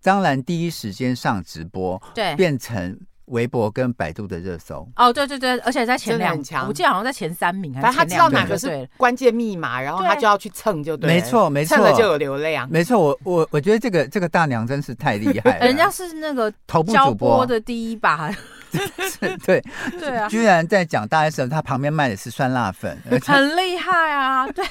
[0.00, 2.96] 张兰第一时间上直播，对，变成。
[3.26, 4.86] 微博跟百度的热搜。
[4.96, 12.98] 哦，对对对，而且在前两强，我记得好像在前三名，反正他知道哪个是关键密码，然后他就要去蹭，就对，没错没错，蹭了就有流量，没错。
[12.98, 17.46] 我我我觉得这个这个大娘真是太厉害了， 人家是那个头部主播。
[17.46, 18.30] 的第一把，
[19.44, 19.62] 对。
[20.00, 24.64] 对啊，居然在讲大 S，他旁边卖的是酸辣粉， 很厉害啊，对。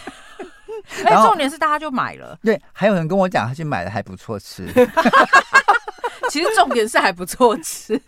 [1.06, 4.68] 哎，重点是大家就买了，对，还有人跟我讲他去买的还不错吃。
[6.30, 8.00] 其实重点是还不错吃，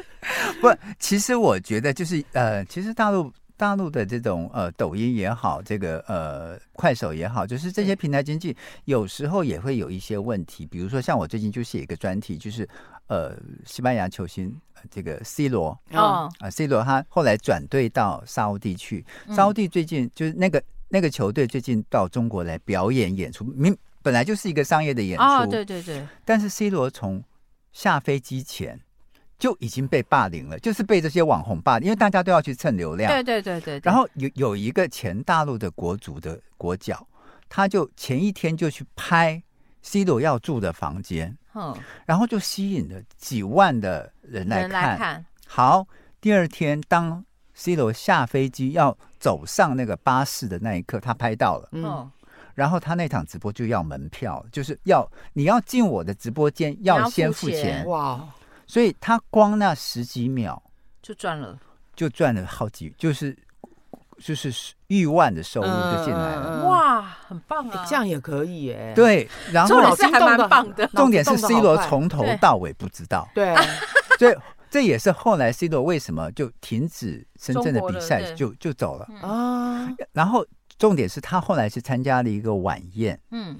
[0.60, 10.66] 不，其实我觉得就是呃，其实大陆大陆的这种呃抖音也好，这个呃快手也好，就是这些平台经济有时候也会有一些问题。
[10.66, 12.68] 比如说像我最近就写一个专题，就是
[13.08, 14.54] 呃西班牙球星
[14.90, 19.04] 这个 C 罗啊啊 C 罗他后来转队到沙乌地去，
[19.34, 27.22] 沙乌地最近就是那个那个球队最近到中国来表演演出，明本来就是一个商业的演出，哦对对对，但是 C 罗从
[27.72, 28.80] 下飞机前
[29.38, 33.10] 就已经被霸凌了，就是被这些网红霸凌，因为大家都要去蹭流量。
[33.10, 33.80] 对对对对。
[33.82, 37.06] 然后有有一个前大陆的国足的国脚，
[37.48, 39.42] 他就前一天就去拍
[39.82, 44.70] C 罗要住的房间，嗯，然后就吸引了几万的人来看。
[44.72, 45.86] 来看好，
[46.20, 52.10] 第二天当 C 罗下飞机要走上那个巴士的那一刻，他拍到了，嗯。
[52.54, 57.86] 然后他那场直播就要门票，就是要你要进我的直播间要先付钱。
[57.86, 58.28] 哇！
[58.66, 60.62] 所以他光那十几秒
[61.02, 61.58] 就赚了，
[61.96, 63.36] 就赚了好几，就是
[64.18, 66.64] 就是亿万的收入就进来了。
[66.68, 67.84] 哇，很棒啊！
[67.88, 68.92] 这样也可以耶。
[68.94, 73.54] 对，然后是还蛮棒的，重点是 C 罗从头到尾不知道，对，
[74.20, 74.36] 所以
[74.70, 79.08] 这也是后来 C 罗为什么就停止深圳的比赛就就走了。
[79.20, 80.46] 啊，然后。
[80.80, 83.58] 重点是他后来是参加了一个晚宴，嗯，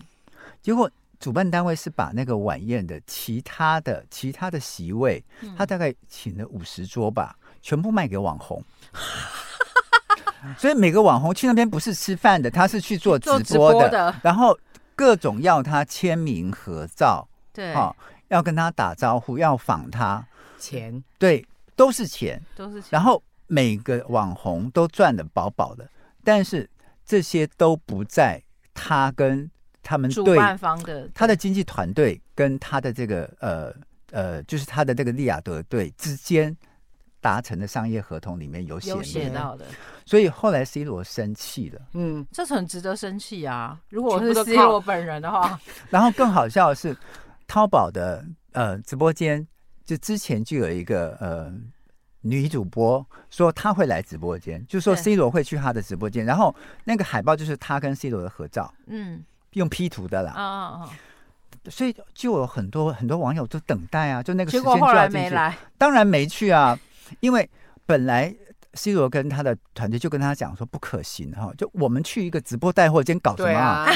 [0.63, 5.23] 结果主办单位是把那个晚宴的其他的其他的席位，
[5.55, 8.65] 他大概请了五十桌吧，全部卖给网红，
[10.57, 14.59] 所以每个网红去那边不是吃饭的，他是去做直播的，然后
[14.97, 17.95] 各种要他签名合照，对，好，
[18.29, 20.27] 要跟他打招呼，要访他，
[20.59, 21.47] 钱，对，
[21.77, 25.87] 都是钱，都是钱，然后每个网红都赚的饱饱的，
[26.25, 26.67] 但是。
[27.11, 28.41] 这些都不在
[28.73, 29.51] 他跟
[29.83, 33.75] 他们对方的他的经纪团队跟他的这个呃
[34.13, 36.57] 呃，就是他的这个利雅得队之间
[37.21, 39.67] 达成的商业合同里面有写有写到的，
[40.07, 43.77] 所以后来 C 罗生气了，嗯，这是很值得生气啊！
[43.89, 45.59] 如果我是 C 罗本人的话，
[45.91, 46.97] 然后更好笑的是，
[47.49, 49.45] 淘宝的呃直播间
[49.85, 51.53] 就之前就有一个呃。
[52.23, 56.55] 女主播说她会来直播间，就说 C 罗会去她的直播间，然后
[56.85, 60.89] 那个海报就是她跟 C 罗的合照，嗯，用 P 图的啦，哦哦，
[61.71, 65.35] 所以就有很多很多网友都等待啊，就那个时间就要进去，
[65.79, 66.79] 当然没去啊，
[67.21, 67.49] 因为
[67.87, 68.35] 本来
[68.75, 73.91] C 罗跟他的团队就跟他讲说不可行哈，就我们去一个直播带货间搞什么啊？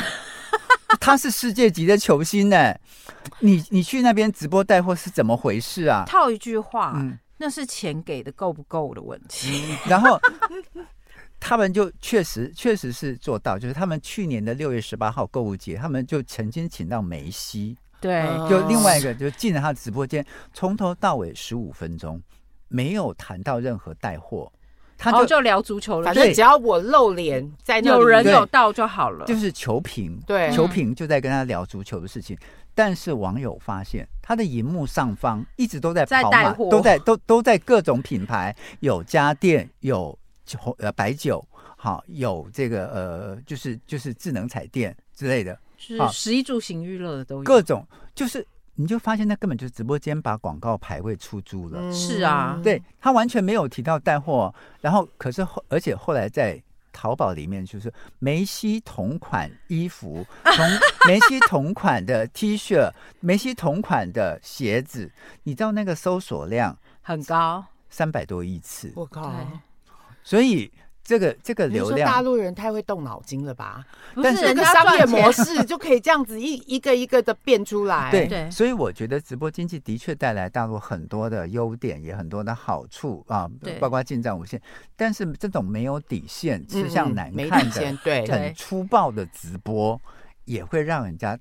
[1.00, 2.74] 他是世界级的球星呢，
[3.40, 6.04] 你你去那边直播带货是怎么回事啊？
[6.06, 7.18] 套一句话，嗯。
[7.36, 10.20] 那是钱给的够不够的问题，然后
[11.40, 22.22] 他们就确实确实是做到，就是他们去年的六月十八号购物节，他们就曾经请到梅西，对，就另外一个就进了他的直播间，从头到尾十五分钟
[22.68, 24.50] 没有谈到任何带货，
[24.96, 32.38] 他就就聊足球了，反正只要我露脸在那里，有人有到就好了，就是球评，对，球评就在跟他聊足球的事情。
[32.74, 41.46] 但是网友发现，他的荧幕上方一直都在跑马，都在都都在各种品牌，有家电，有酒呃白酒，
[41.76, 56.62] 好有这个呃就是就是智能彩电之类的，是食衣住行娱乐的都有，各种就是你就发现他根本就是直播间把广告牌位出租了，是啊，对他完全没有提到带货，然后可是后而且后来在。
[56.94, 60.66] 淘宝里面就是梅西同款衣服，同
[61.06, 62.90] 梅西同款的 T 恤，
[63.20, 65.10] 梅西同款的鞋子，
[65.42, 69.34] 你知道那个搜索量很高，三百多亿次，我靠！
[70.22, 70.72] 所以
[71.04, 73.84] 这个这个流量，大陆人太会动脑筋了吧？
[74.22, 78.10] 但是这个商业模式就可以这样子一 一个一个的变出来。
[78.10, 83.46] 对，所以我觉得直播经济的确带来大陆很多的优点，也很多的好处啊，
[83.78, 84.58] 包括进账无限。
[84.96, 90.00] 但是这种没有底线、吃相难看的、对很粗暴的直播，
[90.46, 91.38] 也会让人家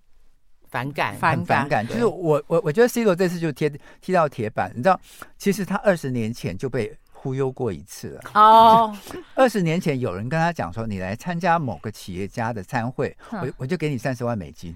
[0.69, 1.87] 反感，很反感。
[1.87, 4.99] 就是我我我觉得 C 罗这次就贴踢到铁板，你知道，
[5.37, 6.93] 其实他二十年前就被。
[7.23, 8.21] 忽悠过一次了。
[8.33, 8.93] 哦，
[9.33, 14.75] 二十年前有人跟他讲说，你来参加某个企业家的参会，我我就给你三十万美金。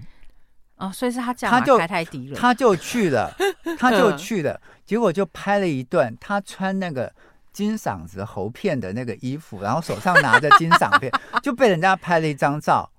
[0.76, 3.30] 哦，所以是他讲他就太低了，他就去了，
[3.78, 7.12] 他就去了，结果就拍了一段他穿那个
[7.52, 12.90] 金嗓子喉片的那个衣服，然后手上拿着金嗓片， 就被人家拍了一张照。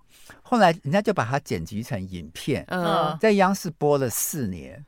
[0.44, 4.86] 后来人家就把它剪辑成影片，嗯，在央视播了四年，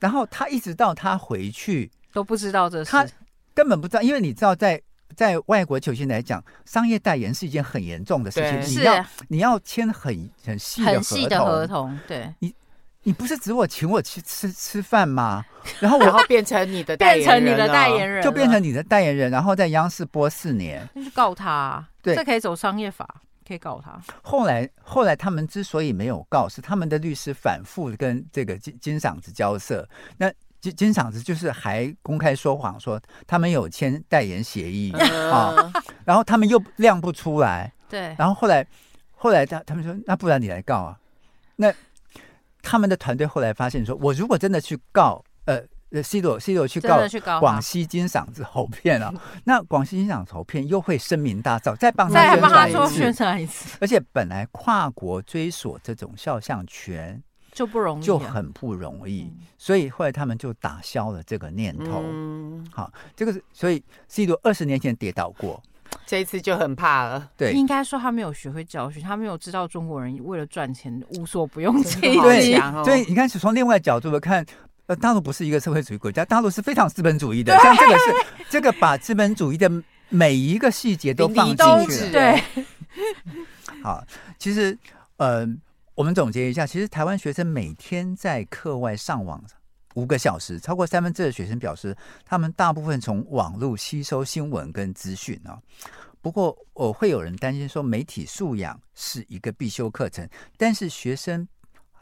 [0.00, 3.06] 然后他一直到他回去都不知道这事，他
[3.54, 4.80] 根本不知道，因为你知道在。
[5.16, 8.80] 在外国球星来讲，商业代言是一件很严重的事情。
[8.80, 11.98] 你要你要签很很细的合同，很细的合同。
[12.06, 12.54] 对，你
[13.02, 15.44] 你不是指我请我去吃吃饭吗？
[15.80, 21.84] 然后 然后变成你的代言人，变成你的代言人，就变成你的代言人，然后在央视播四年，那就告他。
[22.00, 24.00] 对，这可以走商业法，可以告他。
[24.22, 29.86] 后来后来他们之所以没有告，是他们的律师反复跟这个金金嗓子交涉。
[30.16, 35.72] 那金金嗓子就是还公开说谎，说他们有签代言协议啊、哦，
[36.04, 37.72] 然后他们又亮不出来。
[37.88, 38.66] 对，然后后来
[39.12, 40.96] 后来他他们说，那不然你来告啊？
[41.56, 41.72] 那
[42.62, 49.12] 他们的团队后来发现说，我如果真的去告，呃呃，C 罗 C 罗去告广西金嗓子喉片啊，
[49.44, 52.36] 那广西金嗓子喉片又会声名大噪，再帮他
[52.86, 57.20] 宣传一次，而且本来跨国追索这种肖像权。
[57.60, 62.02] 就不容易，就很不容易，嗯、所以后来他们就打消了这个念头。
[62.02, 65.62] 嗯、好，这个是所以 C 罗二十年前跌倒过，
[66.06, 67.28] 这一次就很怕了。
[67.36, 72.18] 对，应该说他没有学会教训，他没有知道中国人为了赚钱无所不用 其极。
[72.18, 74.42] 对，所以你看，从另外角度来看，
[74.86, 77.54] 呃，大陆不是一个社会主义国家，大陆是非常资本主义的。
[77.58, 79.70] 像这个是这个把资本主义的
[80.08, 81.56] 每一个细节都放进
[81.90, 82.10] 去了。
[82.10, 82.42] 对，
[83.82, 84.02] 好，
[84.38, 84.78] 其实
[85.18, 85.46] 呃。
[86.00, 89.44] 我们总结一下，其实台湾学生每天在课外上网
[89.96, 91.94] 五个小时，超过三分之二的学生表示，
[92.24, 95.60] 他们大部分从网络吸收新闻跟资讯啊。
[96.22, 100.26] 不过，我会有人担心说，媒体素养是一个必修课程，
[100.56, 101.46] 但是学生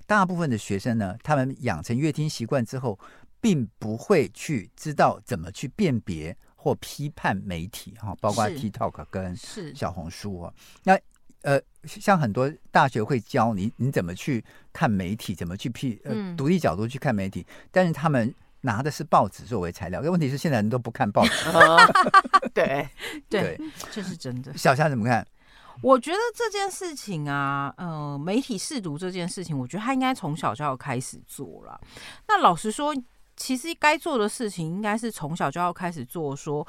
[0.07, 2.97] 大部分的学生呢，他们养成阅听习惯之后，
[3.41, 9.37] 并不会去知道怎么去辨别或批判媒体哈，包括 TikTok 跟
[9.75, 10.97] 小红书啊，那。
[11.49, 20.03] 呃，像很多大学会教你你怎么去看媒体，怎么去批呃独立角度去看媒体，嗯、但是他们拿的是报纸作为材料。
[20.03, 21.49] 问题是现在人都不看报纸。
[21.57, 21.79] 哦、
[22.53, 22.87] 对
[23.31, 23.59] 对，
[23.91, 24.55] 这是真的。
[24.59, 25.27] 小夏怎么看？
[25.81, 31.81] 我觉得这件事情啊，呃，媒体试读这件事情，我觉得他应该从小就要开始做了。
[32.27, 32.95] 那老实说，
[33.39, 36.37] 其实该做的事情应该是从小就要开始做。
[36.37, 36.67] 说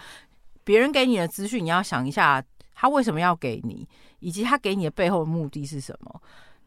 [0.63, 2.41] 别人给你的资讯，你要想一下。
[2.81, 3.85] 他为什么要给你，
[4.19, 6.21] 以及他给你的背后的目的是什么？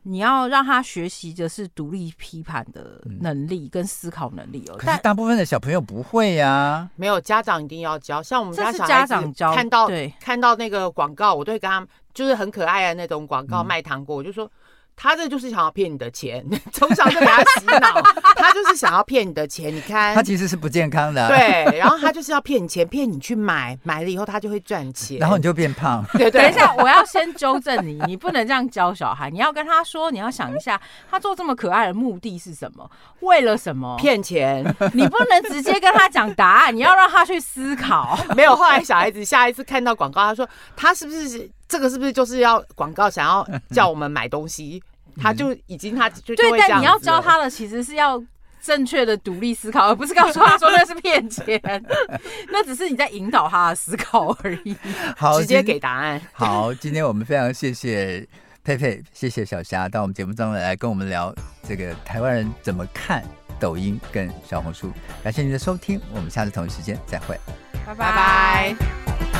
[0.05, 4.76] 你要让他学习的是独立批判的能力跟思考能力哦。
[4.76, 8.20] 可是大部分的小朋友不会呀、啊，没有家长一定要教。
[8.20, 9.14] 像我们家小孩子
[9.55, 14.50] 看到对看到那个广告，我都会跟他就是很可爱的那种广告卖糖果，我就说。
[14.97, 18.01] 他这就是想要骗你的钱， 从小就给他洗脑，
[18.36, 19.74] 他就是想要骗你的钱。
[19.74, 21.28] 你看，他其实是不健康的。
[21.28, 26.05] 对，然后他就是要骗你钱，骗你去买，买了以后他就会赚钱，然后你就变胖。
[26.12, 30.80] 对，对，等一下，我要先纠正你，你不能这样教小孩，你要跟他说，你要想一下，
[31.11, 32.88] 他做这么可爱的目的是什么？
[33.20, 33.97] 为了什么？
[33.99, 34.62] 骗钱。
[34.95, 38.18] 你不能直接跟他讲答案，你要让他去思考。
[38.36, 44.82] 没有，后来小孩子下一次看到广告，他说他是不是这个是不是就是要广告，想要 叫我们买东西？
[45.18, 48.22] 他就已经，他就对，但你要教他的其实是要
[48.62, 51.60] 正确的独立思考，而不是告诉他说那是骗钱，
[52.52, 54.76] 那只是你在引导他的思考而已。
[55.16, 56.20] 好，直接给答案。
[56.32, 58.26] 好，今天我们非常谢谢
[58.62, 61.34] 佩佩，谢谢小霞到我们节目中来跟我们聊
[61.66, 63.22] 这个台湾人怎么看
[63.58, 64.92] 抖音跟小红书。
[65.22, 67.38] 感谢您的收听，我们下次同一时间再会，
[67.86, 69.32] 拜拜。